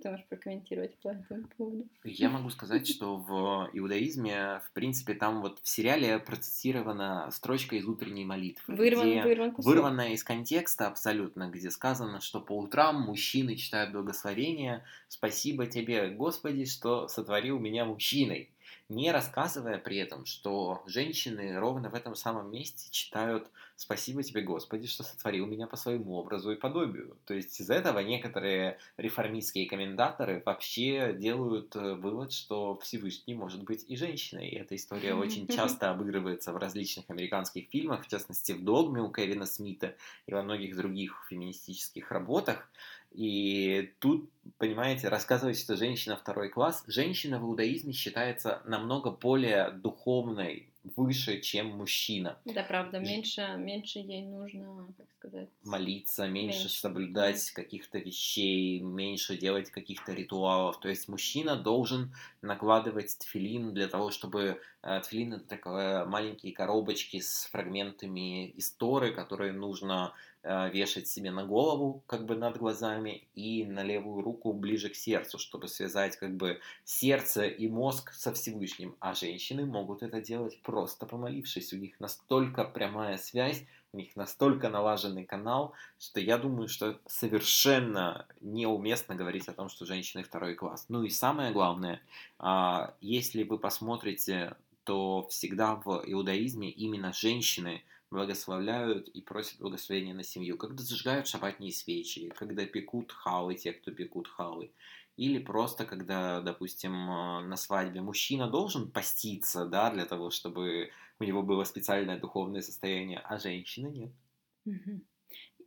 ты 0.02 0.10
можешь 0.10 0.26
прокомментировать 0.26 0.94
по 0.96 1.08
этому 1.08 1.44
поводу? 1.56 1.86
Я 2.04 2.28
могу 2.28 2.50
сказать, 2.50 2.86
что 2.86 3.16
в 3.16 3.70
иудаизме, 3.72 4.60
в 4.66 4.70
принципе, 4.72 5.14
там 5.14 5.40
вот 5.40 5.60
в 5.62 5.68
сериале 5.68 6.18
процитирована 6.18 7.28
строчка 7.30 7.76
из 7.76 7.86
утренней 7.86 8.24
молитвы. 8.24 8.74
Вырван, 8.74 9.10
где, 9.10 9.22
вырван 9.22 9.54
вырванная 9.56 10.08
из 10.10 10.24
контекста 10.24 10.88
абсолютно, 10.88 11.48
где 11.48 11.70
сказано, 11.70 12.20
что 12.20 12.40
по 12.40 12.58
утрам 12.58 13.00
мужчины 13.00 13.56
читают 13.56 13.92
благословение 13.92 14.84
«Спасибо 15.08 15.66
тебе, 15.66 16.08
Господи, 16.08 16.64
что 16.64 17.08
сотворил 17.08 17.58
меня 17.58 17.84
мужчиной» 17.84 18.51
не 18.94 19.10
рассказывая 19.10 19.78
при 19.78 19.96
этом, 19.96 20.26
что 20.26 20.82
женщины 20.86 21.58
ровно 21.58 21.90
в 21.90 21.94
этом 21.94 22.14
самом 22.14 22.50
месте 22.50 22.90
читают 22.90 23.50
«Спасибо 23.76 24.22
тебе, 24.22 24.42
Господи, 24.42 24.86
что 24.86 25.02
сотворил 25.02 25.46
меня 25.46 25.66
по 25.66 25.76
своему 25.76 26.14
образу 26.14 26.52
и 26.52 26.56
подобию». 26.56 27.16
То 27.24 27.34
есть 27.34 27.58
из 27.60 27.70
этого 27.70 27.98
некоторые 28.00 28.78
реформистские 28.96 29.66
комментаторы 29.66 30.42
вообще 30.44 31.14
делают 31.18 31.74
э, 31.74 31.94
вывод, 31.94 32.32
что 32.32 32.78
Всевышний 32.78 33.34
может 33.34 33.64
быть 33.64 33.84
и 33.88 33.96
женщиной. 33.96 34.48
И 34.48 34.56
эта 34.56 34.76
история 34.76 35.14
очень 35.14 35.46
часто 35.48 35.90
обыгрывается 35.90 36.52
в 36.52 36.56
различных 36.56 37.08
американских 37.08 37.68
фильмах, 37.70 38.04
в 38.04 38.08
частности 38.08 38.52
в 38.52 38.62
«Догме» 38.62 39.00
у 39.00 39.10
Кевина 39.10 39.46
Смита 39.46 39.96
и 40.26 40.32
во 40.32 40.42
многих 40.42 40.76
других 40.76 41.26
феминистических 41.28 42.10
работах. 42.10 42.68
И 43.14 43.92
тут, 43.98 44.28
понимаете, 44.58 45.08
рассказывать, 45.08 45.58
что 45.58 45.76
женщина 45.76 46.16
второй 46.16 46.48
класс, 46.48 46.84
женщина 46.86 47.38
в 47.38 47.44
иудаизме 47.44 47.92
считается 47.92 48.62
намного 48.64 49.10
более 49.10 49.70
духовной, 49.70 50.72
выше, 50.96 51.40
чем 51.40 51.68
мужчина. 51.76 52.38
Да, 52.44 52.62
правда, 52.64 52.98
меньше, 52.98 53.54
меньше 53.56 54.00
ей 54.00 54.22
нужно, 54.22 54.88
как 54.96 55.06
сказать... 55.18 55.48
Молиться, 55.62 56.26
меньше, 56.26 56.58
меньше. 56.58 56.80
соблюдать 56.80 57.50
каких-то 57.52 57.98
вещей, 57.98 58.80
меньше 58.80 59.36
делать 59.36 59.70
каких-то 59.70 60.12
ритуалов. 60.12 60.80
То 60.80 60.88
есть 60.88 61.08
мужчина 61.08 61.56
должен 61.56 62.12
накладывать 62.40 63.16
тфилин 63.18 63.72
для 63.74 63.86
того, 63.86 64.10
чтобы... 64.10 64.60
Э, 64.82 65.00
тфилин— 65.00 65.32
это 65.34 65.44
такие 65.44 66.04
маленькие 66.04 66.52
коробочки 66.52 67.20
с 67.20 67.48
фрагментами 67.52 68.50
истории, 68.58 69.12
которые 69.12 69.52
нужно 69.52 70.14
вешать 70.44 71.06
себе 71.06 71.30
на 71.30 71.44
голову, 71.44 72.02
как 72.06 72.26
бы 72.26 72.34
над 72.34 72.56
глазами, 72.56 73.28
и 73.34 73.64
на 73.64 73.82
левую 73.82 74.22
руку 74.22 74.52
ближе 74.52 74.88
к 74.88 74.96
сердцу, 74.96 75.38
чтобы 75.38 75.68
связать 75.68 76.16
как 76.16 76.36
бы 76.36 76.60
сердце 76.84 77.46
и 77.46 77.68
мозг 77.68 78.12
со 78.12 78.32
Всевышним. 78.32 78.96
А 79.00 79.14
женщины 79.14 79.64
могут 79.64 80.02
это 80.02 80.20
делать 80.20 80.60
просто 80.62 81.06
помолившись. 81.06 81.72
У 81.72 81.76
них 81.76 82.00
настолько 82.00 82.64
прямая 82.64 83.18
связь, 83.18 83.64
у 83.92 83.98
них 83.98 84.16
настолько 84.16 84.70
налаженный 84.70 85.24
канал, 85.24 85.74
что 85.98 86.18
я 86.18 86.38
думаю, 86.38 86.68
что 86.68 86.98
совершенно 87.06 88.26
неуместно 88.40 89.14
говорить 89.14 89.48
о 89.48 89.52
том, 89.52 89.68
что 89.68 89.84
женщины 89.84 90.22
второй 90.22 90.54
класс. 90.54 90.86
Ну 90.88 91.02
и 91.02 91.10
самое 91.10 91.52
главное, 91.52 92.00
а, 92.38 92.94
если 93.00 93.42
вы 93.42 93.58
посмотрите, 93.58 94.56
то 94.84 95.26
всегда 95.28 95.76
в 95.76 96.02
иудаизме 96.06 96.70
именно 96.70 97.12
женщины 97.12 97.82
благословляют 98.12 99.08
и 99.08 99.20
просят 99.22 99.58
благословения 99.58 100.14
на 100.14 100.22
семью, 100.22 100.56
когда 100.58 100.82
зажигают 100.82 101.26
шабатные 101.26 101.72
свечи, 101.72 102.28
когда 102.30 102.66
пекут 102.66 103.12
халы, 103.12 103.54
те, 103.56 103.72
кто 103.72 103.90
пекут 103.92 104.28
халы, 104.28 104.72
или 105.16 105.38
просто 105.38 105.84
когда, 105.84 106.40
допустим, 106.40 106.92
э, 106.92 107.40
на 107.42 107.56
свадьбе 107.56 108.00
мужчина 108.00 108.48
должен 108.48 108.90
поститься, 108.90 109.66
да, 109.66 109.90
для 109.90 110.06
того, 110.06 110.30
чтобы 110.30 110.90
у 111.18 111.24
него 111.24 111.42
было 111.42 111.64
специальное 111.64 112.18
духовное 112.18 112.62
состояние, 112.62 113.20
а 113.20 113.38
женщина 113.38 113.88
нет. 113.88 114.12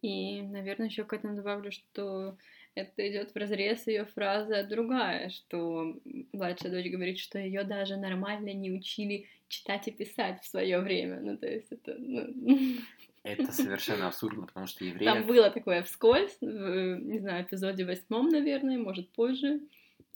И, 0.02 0.42
наверное, 0.42 0.88
еще 0.88 1.04
к 1.04 1.14
этому 1.14 1.36
добавлю, 1.36 1.72
что 1.72 2.38
это 2.76 3.10
идет 3.10 3.32
в 3.32 3.38
разрез 3.38 3.88
ее 3.88 4.06
фраза 4.06 4.64
другая, 4.64 5.30
что 5.30 6.00
младшая 6.34 6.72
дочь 6.72 6.92
говорит, 6.92 7.18
что 7.18 7.40
ее 7.40 7.64
даже 7.64 7.98
нормально 7.98 8.54
не 8.54 8.72
учили 8.72 9.28
читать 9.48 9.88
и 9.88 9.92
писать 9.92 10.42
в 10.42 10.48
свое 10.48 10.80
время. 10.80 11.20
Ну, 11.22 11.38
то 11.38 11.48
есть 11.48 11.72
это... 11.72 11.96
Ну... 11.98 12.28
Это 13.24 13.52
совершенно 13.52 14.08
абсурдно, 14.08 14.46
потому 14.46 14.68
что 14.68 14.86
евреи... 14.86 15.04
Там 15.04 15.26
было 15.26 15.50
такое 15.50 15.82
вскользь, 15.82 16.38
в, 16.42 16.46
не 16.46 17.18
знаю, 17.18 17.44
эпизоде 17.44 17.84
восьмом, 17.84 18.30
наверное, 18.30 18.78
может, 18.78 19.10
позже. 19.10 19.62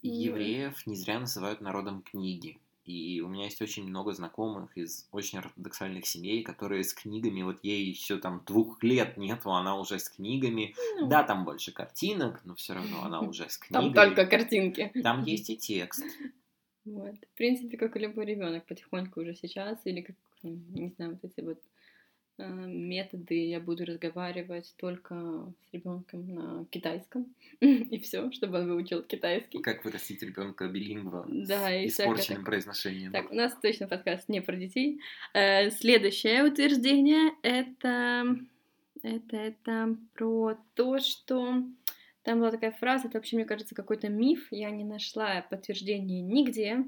Евреев 0.00 0.86
не 0.86 0.94
зря 0.94 1.18
называют 1.18 1.60
народом 1.60 2.02
книги. 2.02 2.58
И 2.84 3.20
у 3.20 3.28
меня 3.28 3.44
есть 3.44 3.60
очень 3.62 3.86
много 3.86 4.12
знакомых 4.12 4.76
из 4.76 5.08
очень 5.12 5.38
ортодоксальных 5.38 6.06
семей, 6.06 6.42
которые 6.42 6.82
с 6.82 6.94
книгами, 6.94 7.42
вот 7.42 7.62
ей 7.62 7.84
еще 7.84 8.16
там 8.18 8.42
двух 8.46 8.82
лет 8.82 9.16
нету, 9.16 9.52
она 9.52 9.76
уже 9.76 9.98
с 9.98 10.08
книгами. 10.08 10.74
Ну. 10.98 11.08
Да, 11.08 11.22
там 11.22 11.44
больше 11.44 11.72
картинок, 11.72 12.40
но 12.44 12.54
все 12.54 12.74
равно 12.74 13.04
она 13.04 13.20
уже 13.20 13.48
с 13.48 13.58
книгами. 13.58 13.92
Там 13.92 13.94
только 13.94 14.26
картинки. 14.26 14.90
Там 15.02 15.22
есть 15.24 15.50
и 15.50 15.56
текст. 15.56 16.04
Вот. 16.84 17.14
В 17.14 17.36
принципе, 17.36 17.76
как 17.76 17.96
и 17.96 18.00
любой 18.00 18.26
ребенок 18.26 18.66
потихоньку 18.66 19.20
уже 19.20 19.34
сейчас, 19.34 19.78
или 19.84 20.00
как, 20.00 20.16
не 20.42 20.88
знаю, 20.96 21.12
вот 21.12 21.30
эти 21.30 21.44
вот 21.44 21.60
Э, 22.40 22.66
методы 22.66 23.48
я 23.48 23.60
буду 23.60 23.84
разговаривать 23.84 24.72
только 24.78 25.14
с 25.14 25.74
ребенком 25.74 26.34
на 26.34 26.64
китайском 26.70 27.26
и 27.60 27.98
все, 27.98 28.30
чтобы 28.32 28.60
он 28.60 28.68
выучил 28.68 29.02
китайский. 29.02 29.60
Как 29.60 29.84
вырастить 29.84 30.22
ребенка 30.22 30.66
билингва 30.66 31.26
да, 31.28 31.68
с 31.68 31.72
и 31.72 31.88
испорченным 31.88 32.44
произношением. 32.44 33.12
Так, 33.12 33.30
у 33.30 33.34
нас 33.34 33.54
точно 33.60 33.88
подкаст 33.88 34.28
не 34.28 34.40
про 34.40 34.56
детей. 34.56 35.00
Э, 35.34 35.70
следующее 35.70 36.44
утверждение 36.44 37.32
это 37.42 38.36
это 39.02 39.36
это 39.36 39.96
про 40.14 40.58
то, 40.74 40.98
что 40.98 41.62
там 42.22 42.40
была 42.40 42.50
такая 42.50 42.72
фраза, 42.72 43.08
это 43.08 43.18
вообще, 43.18 43.36
мне 43.36 43.44
кажется, 43.44 43.74
какой-то 43.74 44.08
миф, 44.08 44.48
я 44.50 44.70
не 44.70 44.84
нашла 44.84 45.42
подтверждения 45.42 46.20
нигде, 46.20 46.84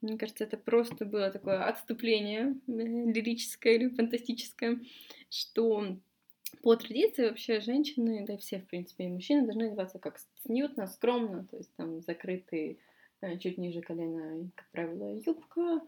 мне 0.00 0.18
кажется, 0.18 0.44
это 0.44 0.58
просто 0.58 1.06
было 1.06 1.30
такое 1.30 1.64
отступление 1.64 2.56
лирическое 2.66 3.74
или 3.74 3.88
фантастическое, 3.88 4.78
что 5.30 5.96
по 6.62 6.76
традиции 6.76 7.28
вообще 7.28 7.60
женщины, 7.60 8.24
да 8.26 8.34
и 8.34 8.36
все, 8.36 8.58
в 8.58 8.66
принципе, 8.66 9.04
и 9.04 9.08
мужчины 9.08 9.44
должны 9.44 9.64
одеваться 9.64 9.98
как 9.98 10.18
снютно, 10.44 10.86
скромно, 10.86 11.46
то 11.50 11.56
есть 11.56 11.74
там 11.76 12.00
закрытые 12.02 12.76
э, 13.20 13.38
чуть 13.38 13.58
ниже 13.58 13.80
колена, 13.80 14.50
как 14.54 14.68
правило, 14.70 15.18
юбка, 15.24 15.80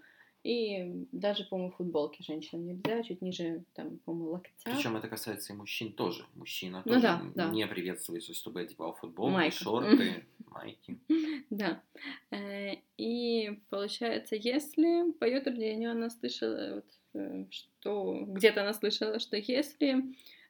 и 0.46 1.06
даже, 1.10 1.42
по-моему, 1.44 1.72
футболки 1.72 2.22
женщинам 2.22 2.66
нельзя, 2.66 3.02
чуть 3.02 3.20
ниже, 3.20 3.64
там, 3.74 3.98
по-моему, 3.98 4.30
локтя. 4.30 4.52
Причем 4.64 4.96
это 4.96 5.08
касается 5.08 5.52
и 5.52 5.56
мужчин 5.56 5.92
тоже. 5.92 6.24
Мужчина 6.34 6.82
ну, 6.84 6.92
тоже 6.92 7.02
да, 7.02 7.22
да. 7.34 7.50
не 7.50 7.66
приветствуется, 7.66 8.32
чтобы 8.32 8.60
одевал 8.60 8.94
футболку, 8.94 9.32
Майка. 9.32 9.56
шорты, 9.56 10.24
майки. 10.46 10.98
Да. 11.50 11.82
Э, 12.30 12.76
и 12.96 13.58
получается, 13.70 14.36
если 14.36 15.10
по 15.14 15.24
ее 15.24 15.40
утверждению 15.40 15.90
она 15.90 16.10
слышала, 16.10 16.84
э, 17.14 17.44
что 17.50 18.24
где-то 18.28 18.62
она 18.62 18.72
слышала, 18.72 19.18
что 19.18 19.36
если 19.36 20.04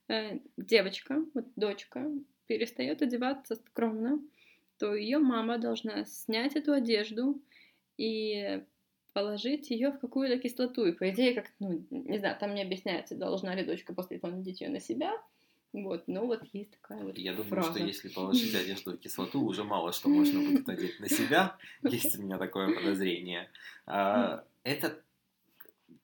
э, 0.09 0.41
девочка, 0.59 1.25
вот 1.33 1.47
дочка, 1.57 2.07
перестает 2.47 3.01
одеваться 3.01 3.57
скромно, 3.57 4.21
то 4.79 4.95
ее 4.95 5.21
мама 5.21 5.57
должна 5.57 6.05
снять 6.05 6.55
эту 6.55 6.75
одежду 6.75 7.41
и 7.97 8.63
положить 9.17 9.71
ее 9.71 9.93
в 9.93 9.99
какую-то 9.99 10.39
кислоту. 10.39 10.85
И 10.85 10.93
по 10.93 11.09
идее, 11.09 11.33
как, 11.33 11.47
ну, 11.59 11.83
не 11.91 12.19
знаю, 12.19 12.37
там 12.39 12.55
не 12.55 12.61
объясняется, 12.61 13.17
должна 13.17 13.55
ли 13.55 13.65
дочка 13.65 13.95
после 13.95 14.19
этого 14.19 14.31
надеть 14.31 14.61
ее 14.61 14.69
на 14.69 14.79
себя. 14.79 15.11
Вот, 15.73 16.05
ну 16.07 16.27
вот 16.27 16.43
есть 16.53 16.73
такая 16.73 17.03
вот 17.03 17.17
Я 17.17 17.33
думаю, 17.33 17.49
фраза. 17.49 17.71
что 17.71 17.79
если 17.79 18.11
положить 18.11 18.55
одежду 18.55 18.93
в 18.93 18.99
кислоту, 18.99 19.43
уже 19.43 19.65
мало 19.65 19.93
что 19.93 20.11
можно 20.11 20.39
будет 20.41 20.67
надеть 20.67 21.01
на 21.01 21.09
себя. 21.09 21.57
Есть 21.83 22.19
у 22.19 22.23
меня 22.23 22.37
такое 22.37 22.75
подозрение. 22.75 23.49
А, 23.87 24.45
это 24.65 25.01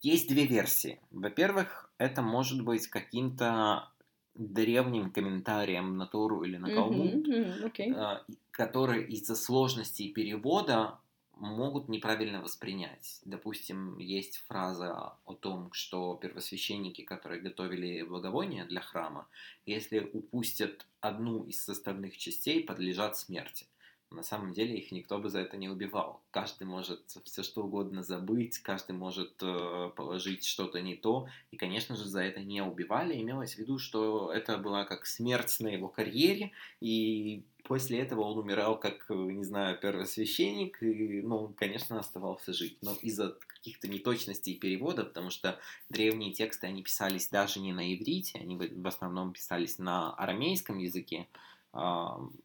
есть 0.00 0.28
две 0.28 0.46
версии. 0.46 0.98
Во-первых, 1.10 1.90
это 1.98 2.22
может 2.22 2.64
быть 2.64 2.86
каким-то 2.86 3.90
древним 4.34 5.10
комментарием 5.10 5.98
на 5.98 6.06
Тору 6.06 6.44
или 6.44 6.56
на 6.56 6.68
Талмуд, 6.68 7.28
mm-hmm, 7.28 7.64
okay. 7.64 7.94
А, 7.94 8.24
который 8.50 9.04
из-за 9.04 9.36
сложности 9.36 10.08
перевода 10.08 10.98
могут 11.36 11.88
неправильно 11.88 12.40
воспринять. 12.40 13.20
Допустим, 13.24 13.98
есть 13.98 14.38
фраза 14.48 15.16
о 15.24 15.34
том, 15.34 15.72
что 15.72 16.14
первосвященники, 16.14 17.02
которые 17.02 17.40
готовили 17.40 18.02
благовония 18.02 18.64
для 18.64 18.80
храма, 18.80 19.28
если 19.66 20.00
упустят 20.00 20.86
одну 21.00 21.44
из 21.44 21.62
составных 21.62 22.16
частей, 22.16 22.62
подлежат 22.62 23.16
смерти. 23.16 23.66
На 24.12 24.22
самом 24.22 24.52
деле 24.52 24.76
их 24.76 24.92
никто 24.92 25.18
бы 25.18 25.28
за 25.28 25.40
это 25.40 25.56
не 25.56 25.68
убивал. 25.68 26.22
Каждый 26.30 26.64
может 26.64 27.16
все 27.24 27.42
что 27.42 27.64
угодно 27.64 28.02
забыть, 28.02 28.58
каждый 28.58 28.92
может 28.92 29.42
э, 29.42 29.90
положить 29.96 30.44
что-то 30.44 30.80
не 30.80 30.94
то. 30.94 31.28
И, 31.50 31.56
конечно 31.56 31.96
же, 31.96 32.04
за 32.04 32.22
это 32.22 32.40
не 32.40 32.62
убивали. 32.62 33.20
Имелось 33.20 33.54
в 33.54 33.58
виду, 33.58 33.78
что 33.78 34.30
это 34.32 34.58
была 34.58 34.84
как 34.84 35.06
смерть 35.06 35.56
на 35.60 35.68
его 35.68 35.88
карьере, 35.88 36.52
и 36.80 37.44
после 37.72 38.00
этого 38.00 38.20
он 38.20 38.36
умирал 38.36 38.78
как, 38.78 39.08
не 39.08 39.44
знаю, 39.44 39.78
первосвященник, 39.78 40.82
и, 40.82 41.22
ну, 41.22 41.54
конечно, 41.56 41.98
оставался 41.98 42.52
жить. 42.52 42.76
Но 42.82 42.92
из-за 43.00 43.34
каких-то 43.46 43.88
неточностей 43.88 44.58
перевода, 44.58 45.04
потому 45.04 45.30
что 45.30 45.58
древние 45.88 46.34
тексты, 46.34 46.66
они 46.66 46.82
писались 46.82 47.30
даже 47.30 47.60
не 47.60 47.72
на 47.72 47.94
иврите, 47.94 48.38
они 48.38 48.58
в 48.58 48.86
основном 48.86 49.32
писались 49.32 49.78
на 49.78 50.12
арамейском 50.12 50.76
языке, 50.76 51.28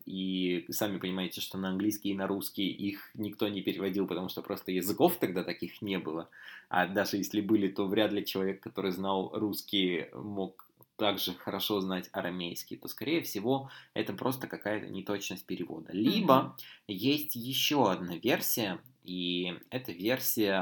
и 0.06 0.66
сами 0.70 0.98
понимаете, 0.98 1.42
что 1.42 1.58
на 1.58 1.72
английский 1.72 2.12
и 2.12 2.16
на 2.16 2.26
русский 2.26 2.70
их 2.70 3.12
никто 3.13 3.50
не 3.50 3.62
переводил, 3.62 4.08
потому 4.08 4.30
что 4.30 4.42
просто 4.42 4.72
языков 4.72 5.18
тогда 5.20 5.44
таких 5.44 5.82
не 5.82 6.00
было. 6.00 6.30
А 6.70 6.88
даже 6.88 7.18
если 7.18 7.42
были, 7.42 7.68
то 7.68 7.86
вряд 7.86 8.13
ли 8.13 8.26
человек, 8.26 8.62
который 8.62 8.92
знал 8.92 9.32
русский, 9.34 10.06
мог 10.13 10.66
также 10.98 11.34
хорошо 11.34 11.80
знать 11.80 12.10
арамейский, 12.12 12.78
то, 12.78 12.88
скорее 12.88 13.22
всего, 13.22 13.70
это 13.94 14.14
просто 14.14 14.48
какая-то 14.48 14.88
неточность 14.88 15.46
перевода. 15.46 15.92
Либо 15.94 16.34
mm-hmm. 16.88 16.94
есть 16.94 17.36
еще 17.36 17.90
одна 17.90 18.18
версия, 18.18 18.80
и 19.04 19.58
эта 19.70 19.92
версия 19.92 20.56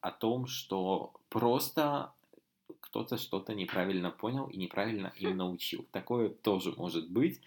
о 0.00 0.10
том, 0.12 0.46
что 0.46 1.12
просто 1.28 2.12
кто-то 2.80 3.16
что-то 3.16 3.54
неправильно 3.54 4.10
понял 4.10 4.46
и 4.46 4.56
неправильно 4.56 5.12
им 5.16 5.36
научил. 5.36 5.86
Такое 5.90 6.28
тоже 6.28 6.72
может 6.76 7.10
быть. 7.10 7.40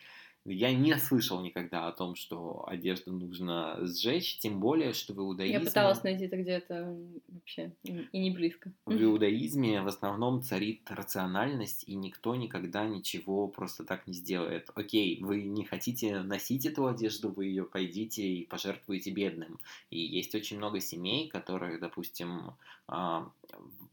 Я 0.46 0.74
не 0.74 0.94
слышал 0.98 1.42
никогда 1.42 1.88
о 1.88 1.94
том, 1.94 2.16
что 2.16 2.66
одежду 2.68 3.14
нужно 3.14 3.78
сжечь, 3.82 4.40
тем 4.40 4.60
более, 4.60 4.92
что 4.92 5.14
в 5.14 5.20
иудаизме... 5.20 5.60
Я 5.60 5.66
пыталась 5.66 6.04
найти 6.04 6.26
это 6.26 6.36
где-то 6.36 6.98
вообще, 7.30 7.72
и 7.84 8.20
не 8.20 8.30
близко. 8.30 8.72
В 8.86 9.02
иудаизме 9.02 9.82
в 9.82 9.88
основном 9.88 10.42
царит 10.42 10.82
рациональность, 10.90 11.86
и 11.88 11.96
никто 11.96 12.36
никогда 12.36 12.86
ничего 12.86 13.48
просто 13.48 13.86
так 13.86 14.06
не 14.06 14.14
сделает. 14.14 14.70
Окей, 14.76 15.20
вы 15.22 15.44
не 15.44 15.64
хотите 15.64 16.20
носить 16.22 16.66
эту 16.66 16.88
одежду, 16.88 17.32
вы 17.32 17.46
ее 17.46 17.64
пойдите 17.64 18.28
и 18.28 18.46
пожертвуете 18.46 19.12
бедным. 19.12 19.60
И 19.90 20.00
есть 20.00 20.36
очень 20.36 20.58
много 20.58 20.82
семей, 20.82 21.30
которые, 21.30 21.78
допустим, 21.78 22.56
а, 22.88 23.32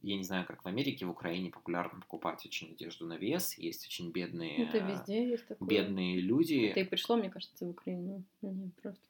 я 0.03 0.17
не 0.17 0.23
знаю, 0.23 0.47
как 0.47 0.63
в 0.63 0.67
Америке, 0.67 1.07
в 1.07 1.11
Украине 1.11 1.51
популярно 1.51 2.01
покупать 2.01 2.45
очень 2.47 2.73
одежду 2.73 3.07
на 3.07 3.15
вес. 3.15 3.57
Есть 3.59 3.87
очень 3.87 4.11
бедные, 4.11 4.65
это 4.65 4.79
везде 4.79 5.29
есть 5.31 5.47
такое. 5.47 5.69
бедные 5.69 6.21
люди. 6.21 6.67
Это 6.67 6.81
и 6.81 6.85
пришло, 6.85 7.17
мне 7.17 7.31
кажется, 7.31 7.67
в 7.67 7.71
Украину. 7.71 8.25
Не, 8.43 8.71
просто 8.83 9.07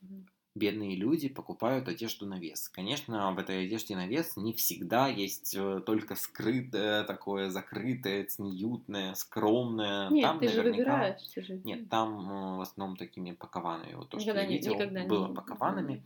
бедные 0.55 0.97
люди 0.97 1.29
покупают 1.29 1.89
одежду 1.89 2.27
на 2.27 2.39
вес. 2.39 2.69
Конечно, 2.69 3.33
в 3.33 3.39
этой 3.39 3.67
одежде 3.67 3.95
на 3.95 4.07
вес 4.07 4.37
не 4.37 4.53
всегда 4.53 5.07
есть 5.07 5.55
э, 5.57 5.81
только 5.87 6.17
скрытое, 6.17 7.05
такое 7.05 7.51
закрытое, 7.51 8.25
цниютное, 8.25 9.15
скромное. 9.15 10.11
Нет, 10.11 10.23
там 10.23 10.39
ты 10.41 10.47
наверняка... 10.47 10.63
же 10.63 10.71
выбираешь. 10.71 11.29
Ты 11.35 11.43
же... 11.43 11.61
Нет, 11.65 11.89
там 11.89 12.31
э, 12.31 12.57
в 12.57 12.61
основном 12.61 12.97
такими 12.97 13.33
пакованами. 13.33 13.95
Вот 13.95 14.09
то, 14.09 14.19
никогда 14.19 14.43
что 14.43 14.51
я 14.51 14.57
видел, 14.57 14.75
никогда 14.75 15.05
было 15.05 15.29
не... 15.29 15.35
пакованами. 15.35 16.03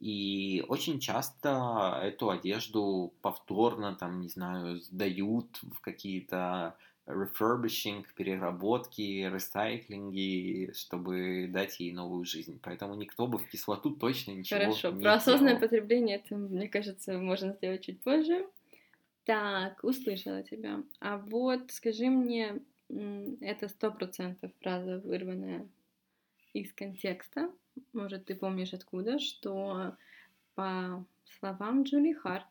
И 0.00 0.64
очень 0.68 1.00
часто 1.00 2.00
эту 2.02 2.30
одежду 2.30 3.14
повторно, 3.22 3.94
там, 3.94 4.20
не 4.20 4.28
знаю, 4.28 4.80
сдают 4.80 5.60
в 5.62 5.80
какие-то 5.80 6.76
refurbishing, 7.06 8.04
переработки, 8.16 9.28
ресайклинги, 9.32 10.72
чтобы 10.74 11.48
дать 11.48 11.80
ей 11.80 11.92
новую 11.92 12.24
жизнь. 12.24 12.58
Поэтому 12.62 12.94
никто 12.94 13.26
бы 13.26 13.38
в 13.38 13.46
кислоту 13.48 13.90
точно 13.90 14.32
ничего 14.32 14.60
Хорошо, 14.60 14.90
не 14.90 15.02
про 15.02 15.14
осознанное 15.14 15.60
потребление 15.60 16.16
это, 16.16 16.36
мне 16.36 16.68
кажется, 16.68 17.18
можно 17.18 17.52
сделать 17.52 17.84
чуть 17.84 18.00
позже. 18.00 18.46
Так, 19.24 19.82
услышала 19.84 20.42
тебя. 20.42 20.82
А 21.00 21.18
вот 21.18 21.70
скажи 21.70 22.08
мне, 22.10 22.60
это 23.40 23.68
сто 23.68 23.90
процентов 23.90 24.50
фраза, 24.60 24.98
вырванная 24.98 25.68
из 26.54 26.72
контекста. 26.72 27.50
Может, 27.92 28.26
ты 28.26 28.34
помнишь 28.34 28.72
откуда, 28.72 29.18
что 29.18 29.96
по 30.54 31.04
словам 31.38 31.82
Джули 31.82 32.12
Харт, 32.12 32.46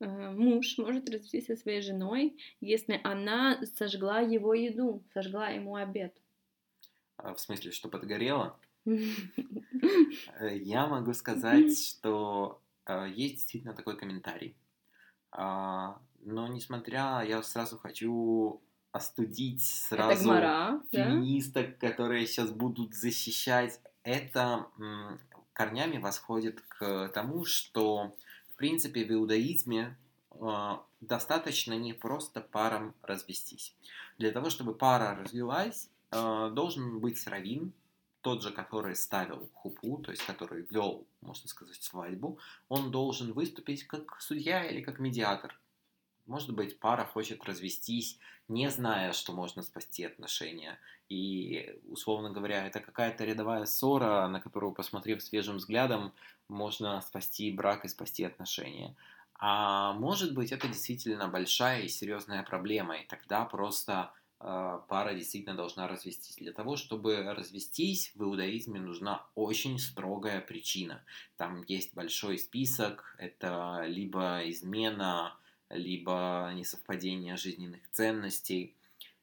э, 0.00 0.30
муж 0.30 0.78
может 0.78 1.08
развестись 1.10 1.46
со 1.46 1.56
своей 1.56 1.82
женой, 1.82 2.38
если 2.60 3.00
она 3.04 3.60
сожгла 3.76 4.20
его 4.20 4.54
еду, 4.54 5.04
сожгла 5.12 5.50
ему 5.50 5.76
обед. 5.76 6.16
А, 7.16 7.34
в 7.34 7.40
смысле, 7.40 7.70
что 7.70 7.88
подгорело? 7.88 8.58
Я 10.40 10.86
могу 10.86 11.12
сказать, 11.12 11.78
что 11.78 12.62
э, 12.86 13.08
есть 13.14 13.34
действительно 13.34 13.74
такой 13.74 13.98
комментарий. 13.98 14.56
А, 15.30 16.00
но 16.20 16.48
несмотря, 16.48 17.22
я 17.22 17.42
сразу 17.42 17.76
хочу 17.76 18.62
остудить 18.92 19.64
сразу 19.64 20.24
гмора, 20.24 20.80
феминисток, 20.90 21.78
да? 21.78 21.88
которые 21.88 22.26
сейчас 22.26 22.50
будут 22.50 22.94
защищать. 22.94 23.80
Это 24.02 24.66
корнями 25.52 25.98
восходит 25.98 26.60
к 26.68 27.08
тому, 27.08 27.44
что 27.44 28.14
в 28.52 28.56
принципе 28.56 29.04
в 29.04 29.10
иудаизме 29.10 29.96
э, 30.30 30.76
достаточно 31.00 31.74
не 31.74 31.92
просто 31.92 32.40
парам 32.40 32.94
развестись. 33.02 33.74
Для 34.18 34.30
того, 34.30 34.50
чтобы 34.50 34.74
пара 34.74 35.18
развелась, 35.20 35.90
э, 36.12 36.50
должен 36.52 37.00
быть 37.00 37.26
раввин, 37.26 37.72
тот 38.20 38.42
же, 38.42 38.50
который 38.50 38.94
ставил 38.94 39.48
хупу, 39.54 39.98
то 39.98 40.10
есть 40.10 40.24
который 40.26 40.66
вел, 40.70 41.06
можно 41.20 41.48
сказать, 41.48 41.82
свадьбу, 41.82 42.38
он 42.68 42.90
должен 42.90 43.32
выступить 43.32 43.84
как 43.84 44.20
судья 44.20 44.64
или 44.64 44.80
как 44.80 44.98
медиатор. 44.98 45.58
Может 46.28 46.54
быть, 46.54 46.78
пара 46.78 47.04
хочет 47.04 47.42
развестись, 47.44 48.18
не 48.48 48.70
зная, 48.70 49.14
что 49.14 49.32
можно 49.32 49.62
спасти 49.62 50.04
отношения. 50.04 50.78
И, 51.08 51.74
условно 51.88 52.30
говоря, 52.30 52.66
это 52.66 52.80
какая-то 52.80 53.24
рядовая 53.24 53.64
ссора, 53.64 54.28
на 54.28 54.38
которую, 54.38 54.72
посмотрев 54.72 55.22
свежим 55.22 55.56
взглядом, 55.56 56.12
можно 56.48 57.00
спасти 57.00 57.50
брак 57.50 57.86
и 57.86 57.88
спасти 57.88 58.24
отношения. 58.24 58.94
А 59.38 59.94
может 59.94 60.34
быть, 60.34 60.52
это 60.52 60.68
действительно 60.68 61.28
большая 61.28 61.82
и 61.82 61.88
серьезная 61.88 62.42
проблема, 62.42 62.98
и 62.98 63.06
тогда 63.06 63.46
просто 63.46 64.12
э, 64.40 64.80
пара 64.86 65.14
действительно 65.14 65.56
должна 65.56 65.88
развестись. 65.88 66.36
Для 66.36 66.52
того, 66.52 66.76
чтобы 66.76 67.22
развестись, 67.22 68.12
в 68.14 68.22
иудаизме 68.24 68.80
нужна 68.80 69.24
очень 69.34 69.78
строгая 69.78 70.42
причина. 70.42 71.02
Там 71.38 71.62
есть 71.68 71.94
большой 71.94 72.38
список, 72.38 73.16
это 73.18 73.84
либо 73.86 74.42
измена, 74.50 75.38
либо 75.70 76.50
несовпадение 76.54 77.36
жизненных 77.36 77.88
ценностей. 77.90 78.74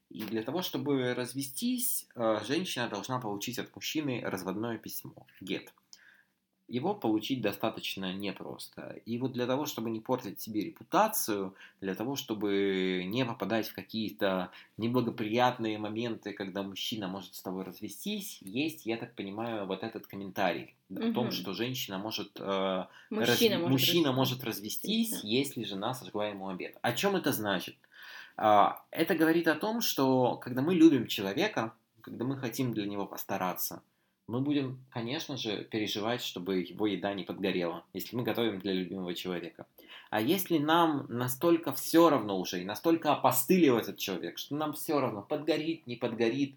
И 0.10 0.24
для 0.24 0.44
того, 0.44 0.62
чтобы 0.62 1.14
развестись, 1.14 2.08
э, 2.16 2.40
женщина 2.48 2.88
должна 2.88 3.20
получить 3.20 3.60
от 3.60 3.76
мужчины 3.76 4.22
разводное 4.24 4.78
письмо, 4.78 5.26
гет. 5.42 5.74
Его 6.68 6.96
получить 6.96 7.42
достаточно 7.42 8.12
непросто. 8.14 9.00
И 9.06 9.18
вот 9.20 9.34
для 9.34 9.46
того, 9.46 9.66
чтобы 9.66 9.92
не 9.92 10.00
портить 10.00 10.42
себе 10.42 10.64
репутацию, 10.64 11.54
для 11.80 11.94
того, 11.94 12.16
чтобы 12.16 13.04
не 13.06 13.24
попадать 13.24 13.68
в 13.68 13.76
какие-то 13.76 14.50
неблагоприятные 14.78 15.78
моменты, 15.78 16.34
когда 16.34 16.64
мужчина 16.64 17.08
может 17.08 17.36
с 17.36 17.42
тобой 17.42 17.64
развестись, 17.64 18.40
есть, 18.42 18.86
я 18.86 18.98
так 18.98 19.14
понимаю, 19.14 19.68
вот 19.68 19.84
этот 19.84 20.08
комментарий 20.08 20.74
угу. 20.90 21.10
о 21.10 21.14
том, 21.14 21.32
что 21.32 21.54
женщина 21.54 22.00
может, 22.00 22.32
э, 22.40 22.86
мужчина, 23.12 23.56
раз, 23.56 23.62
может, 23.62 23.70
мужчина 23.70 24.10
развестись. 24.10 24.16
может 24.16 24.44
развестись, 24.44 25.24
если 25.24 25.64
жена 25.64 25.94
сожгла 25.94 26.28
ему 26.30 26.50
обед. 26.50 26.78
О 26.82 26.94
чем 26.94 27.16
это 27.16 27.32
значит? 27.32 27.76
А, 28.38 28.82
это 28.92 29.16
говорит 29.16 29.48
о 29.48 29.56
том, 29.56 29.82
что 29.82 30.36
когда 30.38 30.62
мы 30.62 30.76
любим 30.76 31.08
человека, 31.08 31.74
когда 32.02 32.26
мы 32.26 32.38
хотим 32.38 32.74
для 32.74 32.86
него 32.86 33.06
постараться, 33.06 33.82
мы 34.28 34.42
будем, 34.42 34.80
конечно 34.90 35.38
же, 35.38 35.64
переживать, 35.66 36.22
чтобы 36.22 36.62
его 36.62 36.88
еда 36.88 37.14
не 37.14 37.24
подгорела, 37.24 37.86
если 37.94 38.16
мы 38.16 38.24
готовим 38.24 38.60
для 38.60 38.74
любимого 38.74 39.14
человека. 39.14 39.68
А 40.10 40.22
если 40.22 40.58
нам 40.58 41.06
настолько 41.10 41.74
все 41.74 42.10
равно 42.10 42.40
уже, 42.40 42.62
и 42.62 42.66
настолько 42.66 43.14
опостылил 43.14 43.78
этот 43.78 43.98
человек, 43.98 44.38
что 44.38 44.56
нам 44.56 44.74
все 44.74 45.00
равно, 45.00 45.22
подгорит, 45.22 45.86
не 45.88 45.96
подгорит, 45.96 46.56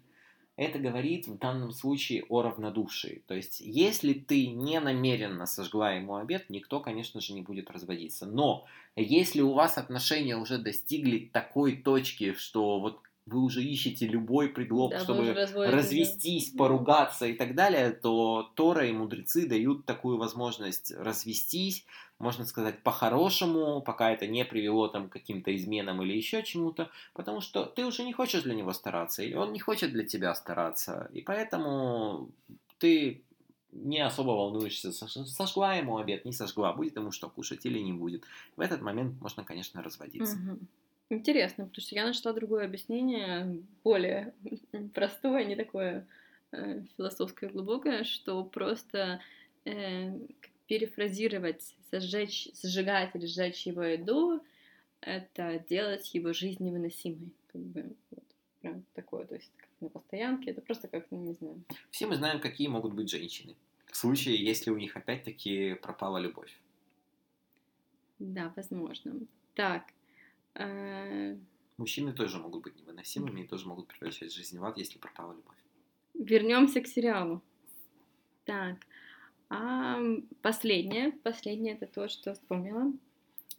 это 0.55 0.77
говорит 0.77 1.27
в 1.27 1.37
данном 1.37 1.71
случае 1.71 2.25
о 2.27 2.41
равнодушии. 2.41 3.23
То 3.27 3.33
есть, 3.33 3.61
если 3.61 4.13
ты 4.13 4.47
не 4.47 4.79
намеренно 4.81 5.45
сожгла 5.45 5.93
ему 5.93 6.15
обед, 6.15 6.49
никто, 6.49 6.81
конечно 6.81 7.21
же, 7.21 7.33
не 7.33 7.41
будет 7.41 7.71
разводиться. 7.71 8.25
Но 8.25 8.65
если 8.97 9.39
у 9.39 9.53
вас 9.53 9.77
отношения 9.77 10.35
уже 10.35 10.57
достигли 10.57 11.29
такой 11.31 11.77
точки, 11.77 12.33
что 12.33 12.81
вот 12.81 12.99
вы 13.29 13.39
уже 13.41 13.63
ищете 13.63 14.07
любой 14.07 14.49
предлог, 14.49 14.91
да, 14.91 14.99
чтобы 14.99 15.33
развестись, 15.33 16.49
поругаться 16.49 17.25
и 17.25 17.33
так 17.33 17.55
далее, 17.55 17.91
то 17.91 18.51
Тора 18.55 18.87
и 18.87 18.91
мудрецы 18.91 19.47
дают 19.47 19.85
такую 19.85 20.17
возможность 20.17 20.91
развестись, 20.91 21.85
можно 22.19 22.45
сказать, 22.45 22.83
по-хорошему, 22.83 23.81
пока 23.81 24.11
это 24.11 24.27
не 24.27 24.43
привело 24.43 24.87
там 24.89 25.07
к 25.07 25.13
каким-то 25.13 25.55
изменам 25.55 26.01
или 26.01 26.13
еще 26.13 26.43
чему-то, 26.43 26.89
потому 27.13 27.39
что 27.39 27.65
ты 27.65 27.85
уже 27.85 28.03
не 28.03 28.13
хочешь 28.13 28.43
для 28.43 28.55
него 28.55 28.73
стараться, 28.73 29.23
или 29.23 29.35
он 29.35 29.53
не 29.53 29.59
хочет 29.59 29.91
для 29.91 30.03
тебя 30.03 30.35
стараться, 30.35 31.09
и 31.13 31.21
поэтому 31.21 32.29
ты 32.77 33.23
не 33.71 33.99
особо 33.99 34.31
волнуешься, 34.31 34.91
сожгла 34.91 35.75
ему 35.75 35.97
обед, 35.97 36.25
не 36.25 36.33
сожгла, 36.33 36.73
будет 36.73 36.95
ему 36.95 37.11
что 37.11 37.29
кушать 37.29 37.65
или 37.65 37.79
не 37.79 37.93
будет. 37.93 38.23
В 38.57 38.61
этот 38.61 38.81
момент 38.81 39.21
можно, 39.21 39.43
конечно, 39.43 39.81
разводиться. 39.83 40.35
Угу. 40.35 40.59
Интересно, 41.09 41.65
потому 41.65 41.81
что 41.81 41.95
я 41.95 42.05
нашла 42.05 42.33
другое 42.33 42.65
объяснение, 42.65 43.63
более 43.83 44.33
простое, 44.93 45.43
не 45.43 45.55
такое 45.55 46.07
э, 46.51 46.83
философское 46.95 47.49
глубокое, 47.49 48.03
что 48.03 48.43
просто 48.43 49.19
э, 49.65 50.11
перефразировать, 50.67 51.75
сжечь, 51.91 52.49
сжигать 52.61 53.15
или 53.15 53.25
сжечь 53.25 53.65
его 53.65 53.81
еду, 53.81 54.43
это 55.01 55.63
делать 55.67 56.13
его 56.13 56.31
жизнь 56.31 56.63
невыносимой. 56.63 57.31
Как 57.47 57.61
бы, 57.61 57.95
вот, 58.11 58.23
прям 58.61 58.83
такое, 58.93 59.25
то 59.25 59.33
есть 59.33 59.51
как 59.57 59.69
на 59.79 59.89
постоянке, 59.89 60.51
это 60.51 60.61
просто 60.61 60.87
как, 60.87 61.09
ну, 61.09 61.23
не 61.23 61.33
знаю. 61.33 61.63
Все 61.89 62.05
мы 62.05 62.17
знаем, 62.17 62.39
какие 62.39 62.67
могут 62.67 62.93
быть 62.93 63.09
женщины. 63.09 63.55
В 63.87 63.97
случае, 63.97 64.35
если 64.35 64.69
у 64.69 64.77
них 64.77 64.95
опять-таки 64.95 65.73
пропала 65.73 66.19
любовь. 66.19 66.55
Да, 68.19 68.53
возможно. 68.55 69.15
Так, 69.55 69.85
Мужчины 71.77 72.13
тоже 72.13 72.39
могут 72.39 72.63
быть 72.63 72.77
невыносимыми 72.77 73.41
и 73.41 73.47
тоже 73.47 73.67
могут 73.67 73.87
превращать 73.87 74.33
жизнь 74.33 74.57
в 74.59 74.65
ад, 74.65 74.77
если 74.77 74.97
пропала 74.97 75.33
любовь. 75.33 75.57
Вернемся 76.13 76.81
к 76.81 76.87
сериалу. 76.87 77.41
Так, 78.43 78.77
а 79.49 79.99
последнее, 80.41 81.11
последнее 81.23 81.75
это 81.75 81.87
то, 81.87 82.07
что 82.09 82.33
вспомнила, 82.33 82.91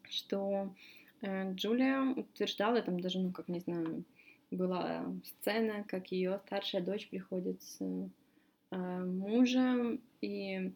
что 0.09 0.75
э, 1.23 1.55
Джулия 1.55 2.03
утверждала, 2.03 2.83
там 2.83 3.01
даже, 3.01 3.19
ну, 3.19 3.33
как 3.33 3.49
не 3.49 3.61
знаю, 3.61 4.05
была 4.51 5.05
сцена, 5.25 5.85
как 5.85 6.13
ее 6.13 6.41
старшая 6.47 6.83
дочь 6.83 7.09
приходит 7.09 7.63
с 7.63 7.79
э, 7.81 9.05
мужем, 9.05 10.01
и 10.21 10.73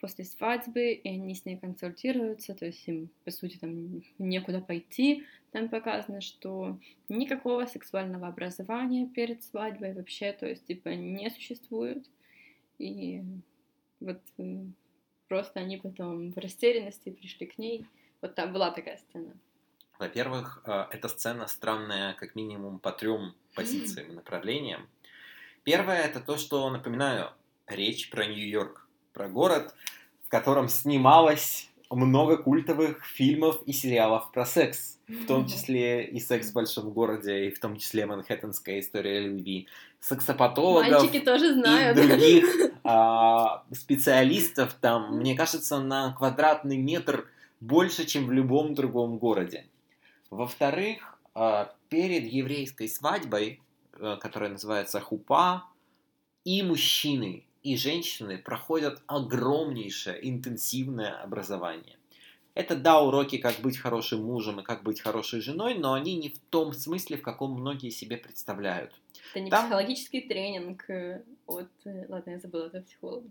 после 0.00 0.24
свадьбы, 0.24 0.92
и 0.92 1.08
они 1.08 1.34
с 1.34 1.44
ней 1.44 1.56
консультируются, 1.56 2.54
то 2.54 2.66
есть 2.66 2.86
им, 2.86 3.10
по 3.24 3.30
сути, 3.30 3.56
там 3.56 4.02
некуда 4.18 4.60
пойти. 4.60 5.24
Там 5.52 5.68
показано, 5.68 6.20
что 6.20 6.78
никакого 7.08 7.64
сексуального 7.66 8.28
образования 8.28 9.06
перед 9.06 9.42
свадьбой 9.42 9.94
вообще, 9.94 10.32
то 10.32 10.46
есть, 10.46 10.66
типа, 10.66 10.90
не 10.90 11.30
существует. 11.30 12.04
И 12.78 13.22
вот 14.00 14.20
просто 15.26 15.60
они 15.60 15.78
потом 15.78 16.32
в 16.32 16.38
растерянности 16.38 17.10
пришли 17.10 17.46
к 17.46 17.58
ней. 17.58 17.86
Вот 18.20 18.34
там 18.34 18.52
была 18.52 18.70
такая 18.70 18.98
сцена. 18.98 19.32
Во-первых, 19.98 20.62
э, 20.64 20.86
эта 20.90 21.08
сцена 21.08 21.46
странная 21.46 22.14
как 22.14 22.34
минимум 22.34 22.78
по 22.78 22.92
трем 22.92 23.34
позициям 23.54 24.10
и 24.10 24.14
направлениям. 24.14 24.88
Первое 25.64 26.02
это 26.02 26.20
то, 26.20 26.36
что, 26.36 26.68
напоминаю, 26.70 27.32
речь 27.66 28.10
про 28.10 28.26
Нью-Йорк 28.26 28.86
про 29.12 29.28
город, 29.28 29.74
в 30.24 30.28
котором 30.28 30.68
снималось 30.68 31.67
много 31.90 32.36
культовых 32.36 33.04
фильмов 33.04 33.62
и 33.64 33.72
сериалов 33.72 34.30
про 34.32 34.44
секс, 34.44 34.98
в 35.08 35.26
том 35.26 35.46
числе 35.46 36.04
и 36.04 36.20
секс 36.20 36.50
в 36.50 36.52
большом 36.52 36.90
городе, 36.90 37.46
и 37.46 37.50
в 37.50 37.58
том 37.58 37.76
числе 37.78 38.04
Манхэттенская 38.06 38.80
история 38.80 39.20
любви, 39.20 39.68
сексопатологов 40.00 40.90
Мальчики 40.90 41.20
тоже 41.20 41.54
знают. 41.54 41.98
и 41.98 42.06
других 42.06 42.44
а, 42.84 43.64
специалистов 43.72 44.74
там, 44.74 45.16
мне 45.16 45.34
кажется, 45.34 45.80
на 45.80 46.12
квадратный 46.12 46.76
метр 46.76 47.28
больше, 47.60 48.04
чем 48.04 48.26
в 48.26 48.32
любом 48.32 48.74
другом 48.74 49.18
городе. 49.18 49.66
Во-вторых, 50.30 51.18
а, 51.34 51.72
перед 51.88 52.24
еврейской 52.24 52.88
свадьбой, 52.88 53.62
а, 53.94 54.16
которая 54.16 54.50
называется 54.50 55.00
хупа, 55.00 55.64
и 56.44 56.62
мужчины, 56.62 57.44
и 57.68 57.76
женщины 57.76 58.38
проходят 58.38 59.02
огромнейшее 59.06 60.26
интенсивное 60.26 61.22
образование. 61.22 61.96
Это, 62.54 62.74
да, 62.74 63.00
уроки, 63.00 63.36
как 63.36 63.60
быть 63.60 63.76
хорошим 63.76 64.24
мужем 64.24 64.60
и 64.60 64.64
как 64.64 64.82
быть 64.82 65.00
хорошей 65.00 65.40
женой, 65.40 65.74
но 65.74 65.92
они 65.92 66.16
не 66.16 66.30
в 66.30 66.38
том 66.50 66.72
смысле, 66.72 67.18
в 67.18 67.22
каком 67.22 67.52
многие 67.52 67.90
себе 67.90 68.16
представляют. 68.16 68.92
Это 69.30 69.40
не 69.40 69.50
Там... 69.50 69.66
психологический 69.66 70.22
тренинг 70.22 70.88
э, 70.88 71.22
от... 71.46 71.68
Э, 71.84 72.06
ладно, 72.08 72.30
я 72.30 72.40
забыла, 72.40 72.66
это 72.66 72.80
психолог. 72.80 73.24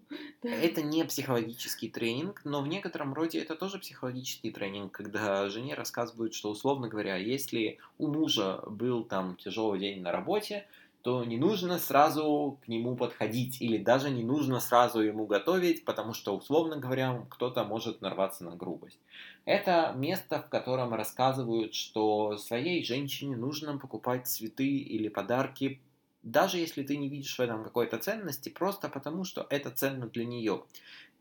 Это 0.44 0.82
не 0.84 1.04
психологический 1.04 1.90
тренинг, 1.90 2.42
но 2.46 2.62
в 2.62 2.68
некотором 2.68 3.14
роде 3.14 3.40
это 3.40 3.56
тоже 3.56 3.80
психологический 3.80 4.52
тренинг, 4.52 4.92
когда 4.92 5.50
жене 5.50 5.74
рассказывают, 5.74 6.34
что, 6.36 6.50
условно 6.50 6.88
говоря, 6.88 7.18
если 7.18 7.80
у 7.98 8.08
мужа 8.08 8.62
был 8.68 9.04
там 9.04 9.36
тяжелый 9.36 9.80
день 9.80 10.02
на 10.02 10.12
работе, 10.12 10.68
то 11.08 11.24
не 11.24 11.38
нужно 11.38 11.80
сразу 11.80 12.60
к 12.66 12.68
нему 12.68 12.98
подходить, 12.98 13.62
или 13.62 13.78
даже 13.78 14.10
не 14.10 14.26
нужно 14.26 14.60
сразу 14.60 15.00
ему 15.00 15.26
готовить, 15.26 15.86
потому 15.86 16.14
что, 16.14 16.36
условно 16.36 16.76
говоря, 16.76 17.26
кто-то 17.30 17.64
может 17.64 18.02
нарваться 18.02 18.44
на 18.44 18.58
грубость. 18.58 19.00
Это 19.46 19.94
место, 19.96 20.42
в 20.42 20.50
котором 20.50 20.94
рассказывают, 20.94 21.74
что 21.76 22.36
своей 22.36 22.84
женщине 22.84 23.38
нужно 23.38 23.78
покупать 23.78 24.28
цветы 24.28 24.68
или 24.68 25.08
подарки 25.08 25.80
даже 26.24 26.58
если 26.58 26.84
ты 26.84 26.98
не 26.98 27.08
видишь 27.08 27.38
в 27.38 27.40
этом 27.40 27.64
какой-то 27.64 28.00
ценности, 28.00 28.50
просто 28.50 28.90
потому 28.90 29.24
что 29.24 29.48
это 29.50 29.72
ценно 29.72 30.08
для 30.08 30.26
нее. 30.26 30.64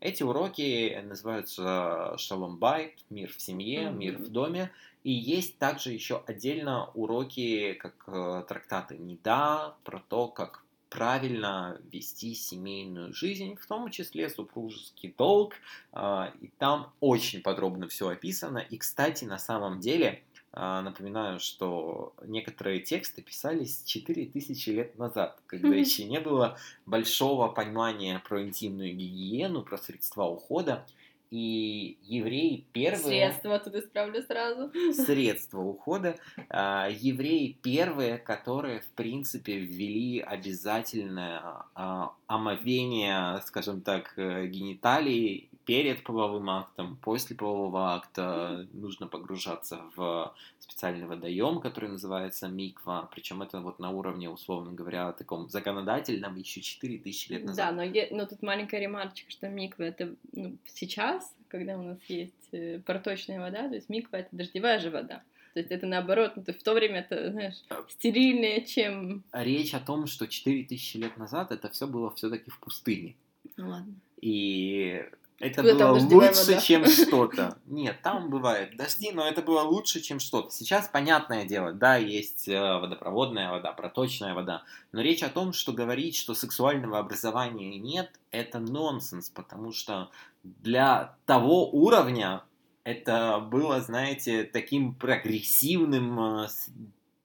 Эти 0.01 0.21
уроки 0.21 1.01
называются 1.01 2.13
Шалом 2.17 2.57
Байт, 2.57 2.93
мир 3.09 3.31
в 3.31 3.41
семье, 3.41 3.83
mm-hmm. 3.83 3.95
мир 3.95 4.17
в 4.17 4.29
доме. 4.29 4.71
И 5.07 5.11
есть 5.13 5.57
также 5.57 5.93
еще 5.93 6.21
отдельно 6.27 6.89
уроки, 6.93 7.75
как 7.75 8.03
э, 8.07 8.43
трактаты 8.45 8.97
Неда, 8.97 9.77
про 9.85 10.03
то, 10.09 10.27
как 10.27 10.65
правильно 10.89 11.79
вести 11.93 12.35
семейную 12.35 13.13
жизнь, 13.13 13.55
в 13.55 13.65
том 13.67 13.89
числе 13.89 14.29
супружеский 14.29 15.15
долг. 15.17 15.53
Э, 15.93 16.31
и 16.41 16.49
там 16.57 16.91
очень 16.99 17.41
подробно 17.41 17.87
все 17.87 18.09
описано. 18.09 18.57
И, 18.57 18.77
кстати, 18.77 19.23
на 19.23 19.39
самом 19.39 19.79
деле 19.79 20.23
а, 20.59 20.81
напоминаю, 20.81 21.39
что 21.39 22.13
некоторые 22.25 22.79
тексты 22.79 23.21
писались 23.21 23.83
4000 23.83 24.69
лет 24.71 24.97
назад, 24.97 25.39
когда 25.45 25.67
еще 25.75 26.03
не 26.05 26.19
было 26.19 26.57
большого 26.87 27.47
понимания 27.47 28.19
про 28.27 28.41
интимную 28.41 28.95
гигиену, 28.95 29.61
про 29.61 29.77
средства 29.77 30.23
ухода. 30.23 30.83
И 31.29 31.97
евреи 32.03 32.65
первые... 32.71 33.29
Средства, 33.29 33.59
тут 33.59 33.75
исправлю 33.75 34.23
сразу. 34.23 34.71
Средства 34.93 35.59
ухода. 35.59 36.15
А, 36.49 36.87
евреи 36.89 37.57
первые, 37.61 38.17
которые, 38.17 38.79
в 38.79 38.89
принципе, 38.91 39.57
ввели 39.57 40.19
обязательное 40.19 41.41
а, 41.75 42.13
омовение, 42.27 43.41
скажем 43.45 43.81
так, 43.81 44.13
э, 44.17 44.47
гениталий 44.47 45.49
перед 45.65 46.03
половым 46.03 46.49
актом, 46.49 46.97
после 46.97 47.35
полового 47.35 47.95
акта 47.95 48.67
нужно 48.73 49.07
погружаться 49.07 49.81
в 49.95 50.33
специальный 50.59 51.07
водоем, 51.07 51.59
который 51.59 51.89
называется 51.89 52.47
миква, 52.47 53.09
причем 53.13 53.41
это 53.41 53.59
вот 53.59 53.79
на 53.79 53.89
уровне, 53.91 54.29
условно 54.29 54.71
говоря, 54.71 55.11
таком 55.11 55.49
законодательном 55.49 56.35
еще 56.37 56.61
4000 56.61 57.31
лет 57.31 57.43
назад. 57.45 57.69
Да, 57.69 57.71
но, 57.75 57.83
я, 57.83 58.07
но 58.11 58.25
тут 58.25 58.41
маленькая 58.41 58.79
ремарочка, 58.79 59.29
что 59.29 59.49
миква 59.49 59.83
это 59.83 60.15
ну, 60.31 60.57
сейчас, 60.65 61.33
когда 61.47 61.77
у 61.77 61.81
нас 61.81 61.97
есть 62.07 62.49
э, 62.53 62.79
проточная 62.85 63.39
вода, 63.39 63.67
то 63.67 63.75
есть 63.75 63.89
миква 63.89 64.17
это 64.17 64.29
дождевая 64.31 64.79
же 64.79 64.89
вода. 64.89 65.21
То 65.57 65.61
есть 65.61 65.71
это 65.71 65.87
наоборот, 65.87 66.33
ну, 66.35 66.43
в 66.43 66.61
то 66.61 66.75
время 66.75 66.99
это, 66.99 67.31
знаешь, 67.31 67.55
а 67.69 67.83
стерильнее, 67.89 68.63
чем... 68.63 69.23
Речь 69.33 69.73
о 69.73 69.79
том, 69.79 70.05
что 70.05 70.27
4000 70.27 70.97
лет 70.97 71.17
назад 71.17 71.51
это 71.51 71.67
все 71.71 71.87
было 71.87 72.13
все-таки 72.13 72.51
в 72.51 72.59
пустыне. 72.59 73.15
Ну 73.55 73.69
ладно. 73.69 73.95
И 74.21 75.03
это 75.39 75.63
Куда 75.63 75.93
было 75.93 75.99
лучше, 75.99 76.45
вода? 76.45 76.61
чем 76.61 76.85
что-то. 76.87 77.57
Нет, 77.65 77.99
там 78.03 78.29
бывают 78.29 78.77
дожди, 78.77 79.11
но 79.11 79.27
это 79.27 79.41
было 79.41 79.61
лучше, 79.61 79.99
чем 79.99 80.19
что-то. 80.19 80.51
Сейчас, 80.51 80.87
понятное 80.89 81.43
дело, 81.43 81.73
да, 81.73 81.95
есть 81.95 82.47
э, 82.47 82.77
водопроводная 82.77 83.49
вода, 83.49 83.71
проточная 83.71 84.35
вода, 84.35 84.61
но 84.91 85.01
речь 85.01 85.23
о 85.23 85.29
том, 85.29 85.53
что 85.53 85.73
говорить, 85.73 86.15
что 86.15 86.35
сексуального 86.35 86.99
образования 86.99 87.79
нет, 87.79 88.11
это 88.29 88.59
нонсенс, 88.59 89.31
потому 89.31 89.71
что 89.71 90.11
для 90.43 91.15
того 91.25 91.67
уровня 91.71 92.43
это 92.87 93.39
было, 93.39 93.81
знаете, 93.81 94.45
таким 94.45 94.93
прогрессивным 94.95 96.45
э, 96.45 96.47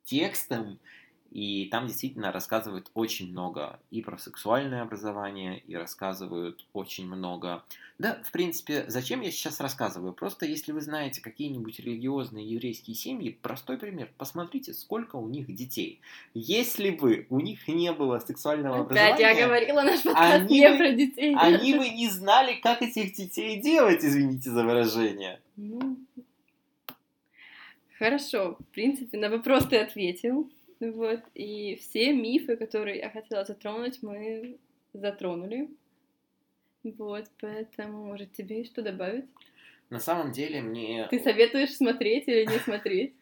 текстом, 0.03 0.81
и 1.33 1.66
там 1.71 1.87
действительно 1.87 2.31
рассказывают 2.31 2.90
очень 2.92 3.31
много 3.31 3.81
и 3.90 4.03
про 4.03 4.18
сексуальное 4.18 4.83
образование, 4.83 5.61
и 5.61 5.75
рассказывают 5.75 6.66
очень 6.75 7.07
много. 7.07 7.64
Да, 7.99 8.21
в 8.23 8.33
принципе, 8.33 8.85
зачем 8.88 9.23
я 9.23 9.31
сейчас 9.31 9.59
рассказываю? 9.61 10.12
Просто 10.12 10.45
если 10.45 10.73
вы 10.73 10.83
знаете 10.83 11.23
какие-нибудь 11.23 11.79
религиозные 11.79 12.47
еврейские 12.47 12.95
семьи, 12.95 13.38
простой 13.40 13.79
пример. 13.79 14.11
Посмотрите, 14.18 14.75
сколько 14.75 15.16
у 15.16 15.27
них 15.29 15.55
детей. 15.55 16.01
Если 16.35 16.90
бы 16.90 17.27
у 17.31 17.40
них 17.40 17.66
не 17.66 17.92
было 17.92 18.18
сексуального 18.18 18.83
Опять 18.83 19.12
образования... 19.14 19.40
я 19.40 19.47
говорила, 19.47 19.83
наш 19.83 20.03
подкаст 20.03 20.35
они 20.35 20.61
не 20.61 20.68
бы, 20.68 20.77
про 20.77 20.92
детей. 20.92 21.37
Они 21.38 21.75
бы 21.75 21.88
не 21.88 22.09
знали, 22.11 22.61
как 22.61 22.83
этих 22.83 23.14
детей 23.14 23.59
делать, 23.61 24.05
извините 24.05 24.51
за 24.51 24.64
выражение. 24.64 25.40
Ну, 25.57 25.97
хорошо, 27.99 28.59
в 28.59 28.75
принципе, 28.75 29.16
на 29.16 29.31
вопрос 29.31 29.66
ты 29.66 29.79
ответил. 29.79 30.51
Вот, 30.90 31.21
и 31.35 31.77
все 31.77 32.12
мифы, 32.12 32.57
которые 32.57 32.99
я 32.99 33.11
хотела 33.11 33.45
затронуть, 33.45 34.03
мы 34.03 34.59
затронули. 34.92 35.71
Вот, 36.83 37.31
поэтому, 37.40 38.07
может, 38.07 38.33
тебе 38.33 38.59
есть 38.59 38.73
что 38.73 38.83
добавить? 38.83 39.27
На 39.90 40.01
самом 40.01 40.33
деле 40.33 40.61
мне... 40.61 41.07
Ты 41.09 41.21
советуешь 41.21 41.77
смотреть 41.77 42.27
или 42.27 42.47
не 42.47 42.59
смотреть? 42.59 43.14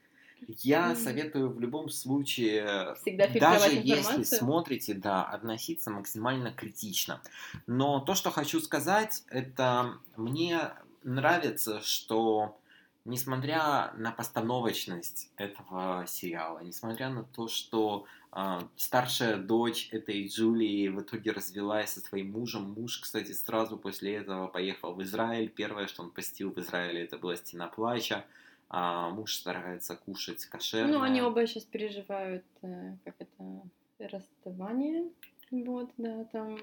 Я 0.49 0.95
советую 0.97 1.51
в 1.51 1.61
любом 1.61 1.91
случае, 1.91 2.95
Всегда 3.03 3.29
даже 3.29 3.75
если 3.75 4.23
смотрите, 4.23 4.95
да, 4.95 5.23
относиться 5.23 5.91
максимально 5.91 6.51
критично. 6.51 7.21
Но 7.67 8.01
то, 8.01 8.15
что 8.15 8.31
хочу 8.31 8.61
сказать, 8.61 9.23
это 9.29 9.99
мне 10.17 10.73
нравится, 11.03 11.83
что 11.83 12.59
несмотря 13.05 13.93
на 13.97 14.13
постановочность 14.13 15.31
этого 15.37 16.05
сериала, 16.07 16.61
несмотря 16.61 17.09
на 17.09 17.25
то, 17.25 17.49
что 17.49 18.07
э, 18.33 18.61
старшая 18.77 19.37
дочь 19.37 19.89
этой 19.93 20.27
Джулии 20.27 20.89
в 20.89 21.01
итоге 21.01 21.33
развелась 21.33 21.91
со 21.91 22.01
своим 22.01 22.33
мужем, 22.33 22.75
муж, 22.77 22.99
кстати, 22.99 23.33
сразу 23.33 23.79
после 23.79 24.15
этого 24.15 24.49
поехал 24.49 24.95
в 24.95 25.03
Израиль. 25.03 25.49
Первое, 25.49 25.87
что 25.87 26.03
он 26.03 26.11
постил 26.11 26.53
в 26.53 26.59
Израиле, 26.59 27.05
это 27.05 27.19
была 27.19 27.37
стена 27.37 27.69
плача. 27.69 28.25
А 28.73 29.11
муж 29.11 29.35
старается 29.35 29.97
кушать 29.97 30.45
кошерно. 30.45 30.99
Ну, 30.99 31.03
они 31.03 31.21
оба 31.23 31.45
сейчас 31.47 31.65
переживают, 31.65 32.45
э, 32.63 32.97
как 33.05 33.17
это, 33.19 33.63
расставание. 33.99 35.11
Вот, 35.51 35.91
да, 35.97 36.25
там 36.27 36.57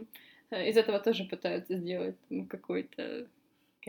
э, 0.49 0.69
из 0.69 0.77
этого 0.77 0.99
тоже 0.99 1.25
пытаются 1.25 1.75
сделать 1.75 2.15
какой-то 2.49 3.27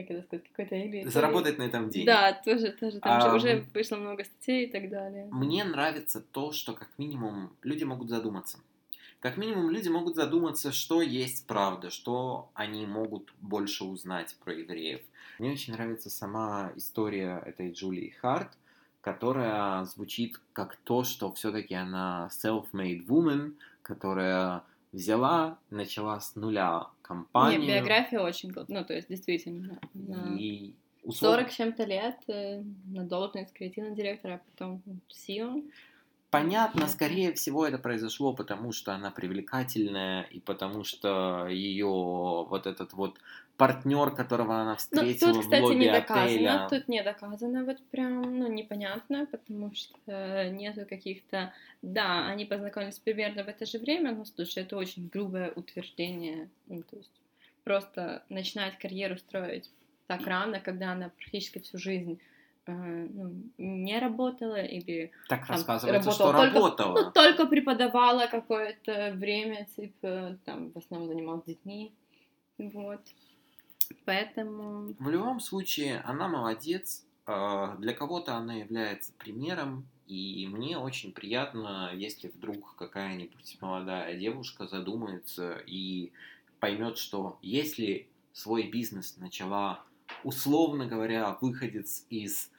как 0.03 0.11
это 0.11 0.23
сказать, 0.27 0.49
какой-то 0.49 0.75
или... 0.77 1.09
Заработать 1.09 1.59
на 1.59 1.65
этом 1.65 1.91
деньги. 1.91 2.07
Да, 2.07 2.33
тоже, 2.33 2.73
тоже. 2.73 3.01
Там 3.01 3.19
а, 3.19 3.21
же 3.21 3.37
уже 3.37 3.65
вышло 3.75 3.97
много 3.97 4.25
статей 4.25 4.67
и 4.67 4.71
так 4.71 4.89
далее. 4.89 5.29
Мне 5.31 5.65
нравится 5.65 6.21
то, 6.21 6.53
что 6.53 6.73
как 6.75 6.89
минимум 6.99 7.53
люди 7.63 7.85
могут 7.85 8.09
задуматься. 8.09 8.59
Как 9.21 9.37
минимум 9.37 9.71
люди 9.71 9.89
могут 9.89 10.15
задуматься, 10.15 10.71
что 10.71 11.03
есть 11.03 11.47
правда, 11.47 11.91
что 11.91 12.51
они 12.55 12.87
могут 12.87 13.33
больше 13.41 13.85
узнать 13.85 14.37
про 14.45 14.55
евреев. 14.55 15.01
Мне 15.41 15.53
очень 15.53 15.73
нравится 15.73 16.09
сама 16.09 16.73
история 16.77 17.43
этой 17.45 17.73
Джулии 17.73 18.11
Харт, 18.21 18.53
которая 19.01 19.85
звучит 19.85 20.41
как 20.53 20.77
то, 20.77 21.03
что 21.03 21.33
все-таки 21.33 21.75
она 21.75 22.29
self-made 22.31 23.07
woman, 23.07 23.55
которая 23.83 24.63
взяла, 24.93 25.59
начала 25.71 26.21
с 26.21 26.35
нуля 26.37 26.89
компанию. 27.03 27.61
Нет, 27.61 27.77
биография 27.77 28.21
очень, 28.21 28.53
ну, 28.69 28.85
то 28.85 28.95
есть, 28.95 29.09
действительно, 29.09 29.79
на 29.95 30.37
и 30.37 30.75
условно... 31.03 31.39
40 31.39 31.53
чем-то 31.53 31.85
лет 31.85 32.17
э, 32.29 32.63
на 32.87 33.05
должность 33.05 33.53
креативного 33.53 33.97
директора, 33.97 34.35
а 34.35 34.51
потом 34.51 34.83
CEO. 35.09 35.71
Понятно, 36.31 36.89
скорее 36.89 37.33
всего, 37.33 37.67
это 37.67 37.79
произошло, 37.79 38.35
потому 38.35 38.73
что 38.73 38.93
она 38.93 39.11
привлекательная, 39.11 40.23
и 40.25 40.41
потому 40.41 40.85
что 40.85 41.47
ее 41.49 41.87
вот 41.87 42.67
этот 42.67 42.93
вот 42.93 43.19
партнер, 43.57 44.11
которого 44.11 44.61
она 44.61 44.77
встретила 44.77 45.29
ну, 45.29 45.35
тут, 45.35 45.45
кстати, 45.45 45.61
в 45.63 45.65
лобби 45.65 45.77
не 45.77 45.91
доказано, 45.91 46.27
отеля. 46.27 46.67
Тут 46.69 46.89
не 46.89 47.03
доказано, 47.03 47.65
вот 47.65 47.83
прям, 47.91 48.39
ну, 48.39 48.47
непонятно, 48.47 49.27
потому 49.27 49.75
что 49.75 50.51
нету 50.51 50.87
каких-то... 50.87 51.53
Да, 51.81 52.27
они 52.27 52.45
познакомились 52.45 52.99
примерно 52.99 53.43
в 53.43 53.49
это 53.49 53.65
же 53.65 53.79
время, 53.79 54.13
но, 54.13 54.25
слушай, 54.27 54.63
это 54.63 54.77
очень 54.77 55.09
грубое 55.09 55.51
утверждение, 55.51 56.51
ну, 56.67 56.83
то 56.83 56.97
есть 56.97 57.11
просто 57.65 58.23
начинать 58.29 58.79
карьеру 58.79 59.17
строить 59.17 59.71
так 60.07 60.27
рано, 60.27 60.61
когда 60.61 60.93
она 60.93 61.11
практически 61.11 61.59
всю 61.59 61.79
жизнь 61.79 62.19
ну, 62.73 63.43
не 63.59 63.99
работала 63.99 64.63
или 64.63 65.11
так 65.29 65.47
там, 65.47 65.57
рассказывается, 65.57 66.11
работала, 66.11 66.15
что 66.15 66.33
только, 66.33 66.55
работала. 66.55 67.05
Ну, 67.05 67.13
только 67.13 67.47
преподавала 67.47 68.27
какое-то 68.27 69.13
время, 69.15 69.67
типа, 69.77 70.39
там, 70.45 70.71
в 70.73 70.79
основном 70.79 71.09
занималась 71.09 71.45
детьми, 71.45 71.93
вот. 72.59 73.01
Поэтому... 74.05 74.95
В 74.99 75.09
любом 75.09 75.41
случае, 75.41 76.01
она 76.01 76.29
молодец. 76.29 77.05
А, 77.27 77.77
для 77.77 77.95
кого-то 77.95 78.35
она 78.35 78.55
является 78.55 79.13
примером. 79.19 79.87
И 80.07 80.47
мне 80.51 80.79
очень 80.79 81.13
приятно, 81.13 81.91
если 81.95 82.29
вдруг 82.29 82.75
какая-нибудь 82.77 83.59
молодая 83.61 84.17
девушка 84.17 84.67
задумается 84.67 85.63
и 85.67 86.13
поймет, 86.61 86.97
что 86.97 87.39
если 87.43 88.09
свой 88.33 88.71
бизнес 88.71 89.19
начала, 89.19 89.85
условно 90.25 90.87
говоря, 90.87 91.37
выходец 91.43 92.07
из 92.09 92.51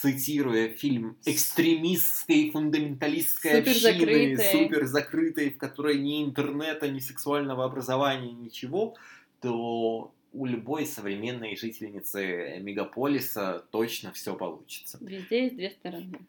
цитируя 0.00 0.68
фильм 0.68 1.16
экстремистской 1.26 2.50
фундаменталистской 2.50 3.60
общины, 3.60 4.38
супер 4.38 4.86
закрытой, 4.86 5.50
в 5.50 5.58
которой 5.58 5.98
ни 5.98 6.24
интернета, 6.24 6.88
ни 6.88 7.00
сексуального 7.00 7.64
образования, 7.66 8.32
ничего, 8.32 8.96
то 9.40 10.10
у 10.32 10.46
любой 10.46 10.86
современной 10.86 11.54
жительницы 11.56 12.60
мегаполиса 12.60 13.64
точно 13.70 14.12
все 14.12 14.34
получится. 14.34 14.98
Везде 15.02 15.44
есть 15.44 15.56
две 15.56 15.70
стороны. 15.70 16.20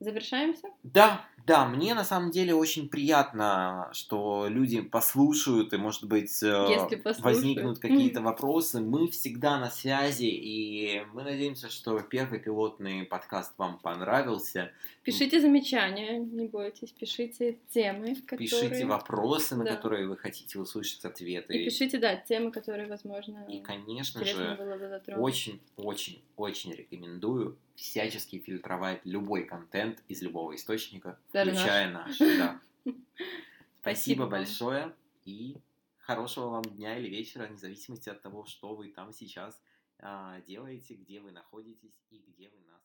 Завершаемся? 0.00 0.68
Да, 0.82 1.24
да, 1.44 1.66
мне 1.66 1.94
на 1.94 2.04
самом 2.04 2.30
деле 2.30 2.54
очень 2.54 2.88
приятно, 2.88 3.88
что 3.92 4.46
люди 4.48 4.80
послушают, 4.80 5.72
и, 5.72 5.76
может 5.76 6.04
быть, 6.04 6.42
э, 6.42 6.88
возникнут 7.20 7.78
какие-то 7.78 8.20
вопросы. 8.22 8.80
Мы 8.80 9.08
всегда 9.08 9.58
на 9.58 9.70
связи, 9.70 10.26
и 10.26 11.02
мы 11.14 11.22
надеемся, 11.24 11.68
что 11.68 11.98
первый 12.00 12.38
пилотный 12.38 13.04
подкаст 13.04 13.54
вам 13.58 13.78
понравился. 13.78 14.70
Пишите 15.02 15.40
замечания, 15.40 16.18
не 16.18 16.46
бойтесь, 16.46 16.92
пишите 16.92 17.58
темы, 17.70 18.14
которые... 18.16 18.48
Пишите 18.48 18.84
вопросы, 18.86 19.56
на 19.56 19.64
Да. 19.64 19.74
которые 19.74 20.06
вы 20.06 20.16
хотите 20.16 20.58
услышать 20.58 21.04
ответы. 21.04 21.54
И 21.54 21.64
пишите, 21.64 21.98
да, 21.98 22.14
темы, 22.14 22.52
которые, 22.52 22.88
возможно, 22.88 23.44
И, 23.48 23.60
конечно 23.62 24.24
же, 24.24 24.54
было 24.58 24.76
бы 24.76 24.88
затронуть. 24.88 25.24
очень, 25.24 25.60
очень, 25.76 26.22
очень 26.36 26.72
рекомендую 26.74 27.56
всячески 27.78 28.40
фильтровать 28.40 29.00
любой 29.04 29.44
контент 29.44 30.02
из 30.08 30.20
любого 30.20 30.54
источника, 30.56 31.18
Даже 31.32 31.52
включая 31.52 31.92
наш. 31.92 32.18
да. 32.18 32.60
Спасибо 33.80 34.26
большое 34.26 34.94
и 35.24 35.56
хорошего 35.98 36.48
вам 36.48 36.62
дня 36.64 36.98
или 36.98 37.08
вечера, 37.08 37.46
вне 37.46 37.56
зависимости 37.56 38.08
от 38.08 38.20
того, 38.20 38.44
что 38.46 38.74
вы 38.74 38.88
там 38.88 39.12
сейчас 39.12 39.60
а, 40.00 40.40
делаете, 40.40 40.94
где 40.94 41.20
вы 41.20 41.30
находитесь 41.30 41.94
и 42.10 42.18
где 42.18 42.48
вы 42.48 42.58
нас 42.70 42.82